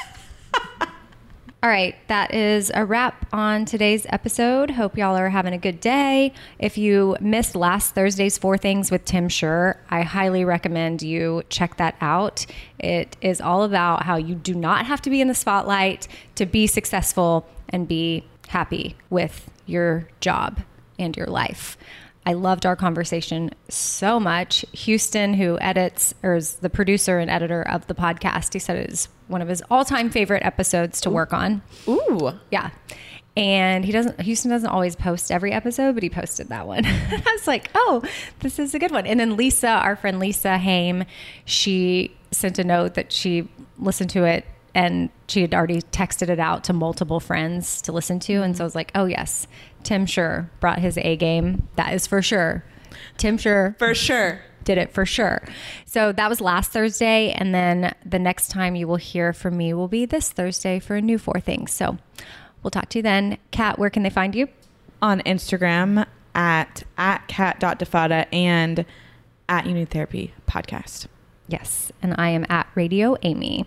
All 1.61 1.69
right, 1.69 1.97
that 2.07 2.33
is 2.35 2.71
a 2.73 2.85
wrap 2.85 3.27
on 3.33 3.65
today's 3.65 4.07
episode. 4.11 4.71
Hope 4.71 4.97
y'all 4.97 5.17
are 5.17 5.29
having 5.29 5.53
a 5.53 5.59
good 5.59 5.81
day. 5.81 6.33
If 6.61 6.79
you 6.79 7.17
missed 7.21 7.57
last 7.57 7.97
Thursday's 7.97 8.39
Four 8.39 8.57
Things 8.57 8.93
with 8.93 9.05
Tim 9.05 9.27
Schur, 9.27 9.77
I 9.91 10.03
highly 10.03 10.45
recommend 10.45 11.03
you 11.03 11.43
check 11.49 11.77
that 11.79 11.97
out. 12.01 12.47
It 12.79 13.17
is 13.21 13.41
all 13.41 13.65
about 13.65 14.05
how 14.05 14.15
you 14.15 14.37
do 14.37 14.55
not 14.55 14.87
have 14.87 15.03
to 15.03 15.11
be 15.11 15.21
in 15.21 15.27
the 15.27 15.35
spotlight 15.35 16.07
to 16.37 16.47
be 16.47 16.69
successful 16.69 17.45
and 17.71 17.89
be 17.89 18.25
happy 18.47 18.95
with 19.11 19.51
your 19.67 20.07
job 20.21 20.61
and 20.97 21.17
your 21.17 21.27
life. 21.27 21.77
I 22.27 22.35
loved 22.35 22.67
our 22.67 22.77
conversation 22.77 23.51
so 23.69 24.21
much. 24.21 24.65
Houston, 24.73 25.35
who 25.35 25.59
edits 25.61 26.15
or 26.23 26.35
is 26.35 26.57
the 26.57 26.71
producer 26.71 27.19
and 27.19 27.31
editor 27.31 27.63
of 27.63 27.87
the 27.87 27.95
podcast, 27.95 28.53
he 28.53 28.59
said 28.59 28.77
it 28.77 28.91
is 28.91 29.09
one 29.29 29.41
of 29.41 29.49
his 29.49 29.63
all-time 29.71 30.11
favorite 30.11 30.45
episodes 30.45 31.01
to 31.03 31.11
work 31.11 31.33
on. 31.33 31.63
Ooh. 31.87 32.33
Yeah. 32.51 32.71
And 33.37 33.85
he 33.85 33.93
doesn't 33.93 34.21
Houston 34.21 34.51
doesn't 34.51 34.69
always 34.69 34.97
post 34.97 35.31
every 35.31 35.53
episode, 35.53 35.95
but 35.95 36.03
he 36.03 36.11
posted 36.11 36.49
that 36.49 36.67
one. 36.67 36.85
I 36.87 37.23
was 37.33 37.47
like, 37.47 37.71
"Oh, 37.73 38.03
this 38.41 38.59
is 38.59 38.75
a 38.75 38.81
good 38.81 38.91
one." 38.91 39.07
And 39.07 39.21
then 39.21 39.37
Lisa, 39.37 39.69
our 39.69 39.95
friend 39.95 40.19
Lisa 40.19 40.59
Haim, 40.59 41.05
she 41.45 42.17
sent 42.33 42.59
a 42.59 42.65
note 42.65 42.95
that 42.95 43.13
she 43.13 43.49
listened 43.79 44.11
to 44.11 44.25
it 44.25 44.45
and 44.75 45.11
she 45.27 45.43
had 45.43 45.55
already 45.55 45.83
texted 45.83 46.29
it 46.29 46.39
out 46.39 46.65
to 46.65 46.73
multiple 46.73 47.21
friends 47.21 47.83
to 47.83 47.93
listen 47.93 48.21
to. 48.21 48.43
And 48.43 48.57
so 48.57 48.65
I 48.65 48.67
was 48.67 48.75
like, 48.75 48.91
oh, 48.95 49.07
yes, 49.07 49.47
Tim 49.83 50.07
Sure 50.07 50.51
brought 50.61 50.79
his 50.79 50.99
A 50.99 51.17
game. 51.17 51.69
That 51.77 51.93
is 51.95 52.07
for 52.07 52.23
sure. 52.23 52.65
Tim 53.17 53.39
Sure. 53.39 53.77
For 53.79 53.95
sure. 53.95 54.43
Did 54.65 54.79
it 54.79 54.93
for 54.93 55.07
sure. 55.07 55.43
So 55.87 56.13
that 56.13 56.29
was 56.29 56.41
last 56.41 56.73
Thursday. 56.73 57.31
And 57.33 57.55
then 57.55 57.95
the 58.05 58.19
next 58.19 58.49
time 58.49 58.77
you 58.77 58.87
will 58.87 58.97
hear 58.97 59.33
from 59.33 59.57
me 59.57 59.73
will 59.73 59.89
be 59.89 60.05
this 60.05 60.31
Thursday 60.31 60.79
for 60.79 60.97
a 60.97 61.01
new 61.01 61.17
Four 61.17 61.41
Things. 61.41 61.73
So 61.73 61.97
we'll 62.63 62.71
talk 62.71 62.91
to 62.91 62.99
you 62.99 63.03
then. 63.03 63.39
Kat, 63.51 63.79
where 63.79 63.91
can 63.91 64.03
they 64.03 64.11
find 64.11 64.35
you? 64.35 64.49
On 65.01 65.21
Instagram 65.23 66.07
at, 66.35 66.83
at 66.99 67.27
Kat.Defatta 67.29 68.27
and 68.33 68.85
at 69.49 69.65
YouNeedTherapy 69.65 70.33
Podcast. 70.47 71.07
Yes. 71.47 71.91
And 72.03 72.15
I 72.19 72.29
am 72.31 72.45
at 72.51 72.69
Radio 72.75 73.17
Amy. 73.23 73.67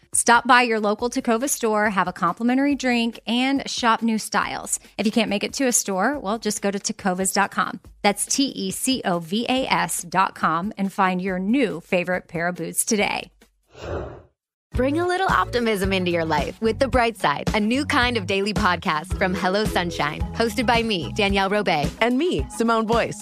Stop 0.13 0.45
by 0.45 0.61
your 0.61 0.81
local 0.81 1.09
Tecovas 1.09 1.51
store, 1.51 1.89
have 1.89 2.09
a 2.09 2.13
complimentary 2.13 2.75
drink, 2.75 3.21
and 3.25 3.67
shop 3.69 4.01
new 4.01 4.17
styles. 4.17 4.77
If 4.97 5.05
you 5.05 5.11
can't 5.11 5.29
make 5.29 5.45
it 5.45 5.53
to 5.53 5.67
a 5.67 5.71
store, 5.71 6.19
well, 6.19 6.37
just 6.37 6.61
go 6.61 6.69
to 6.69 6.79
tecovas.com. 6.79 7.79
That's 8.01 8.25
T 8.25 8.47
E 8.47 8.71
C 8.71 9.01
O 9.05 9.19
V 9.19 9.45
A 9.47 9.65
S.com 9.67 10.73
and 10.77 10.91
find 10.91 11.21
your 11.21 11.39
new 11.39 11.79
favorite 11.79 12.27
pair 12.27 12.49
of 12.49 12.55
boots 12.55 12.83
today. 12.83 13.31
Bring 14.73 14.99
a 14.99 15.07
little 15.07 15.27
optimism 15.27 15.93
into 15.93 16.11
your 16.11 16.25
life 16.25 16.59
with 16.61 16.79
The 16.79 16.87
Bright 16.87 17.17
Side, 17.17 17.53
a 17.55 17.59
new 17.59 17.85
kind 17.85 18.17
of 18.17 18.25
daily 18.25 18.53
podcast 18.53 19.17
from 19.17 19.33
Hello 19.33 19.63
Sunshine, 19.63 20.21
hosted 20.33 20.65
by 20.65 20.83
me, 20.83 21.13
Danielle 21.13 21.49
Robay. 21.49 21.89
And 22.01 22.17
me, 22.17 22.45
Simone 22.49 22.85
Boyce. 22.85 23.21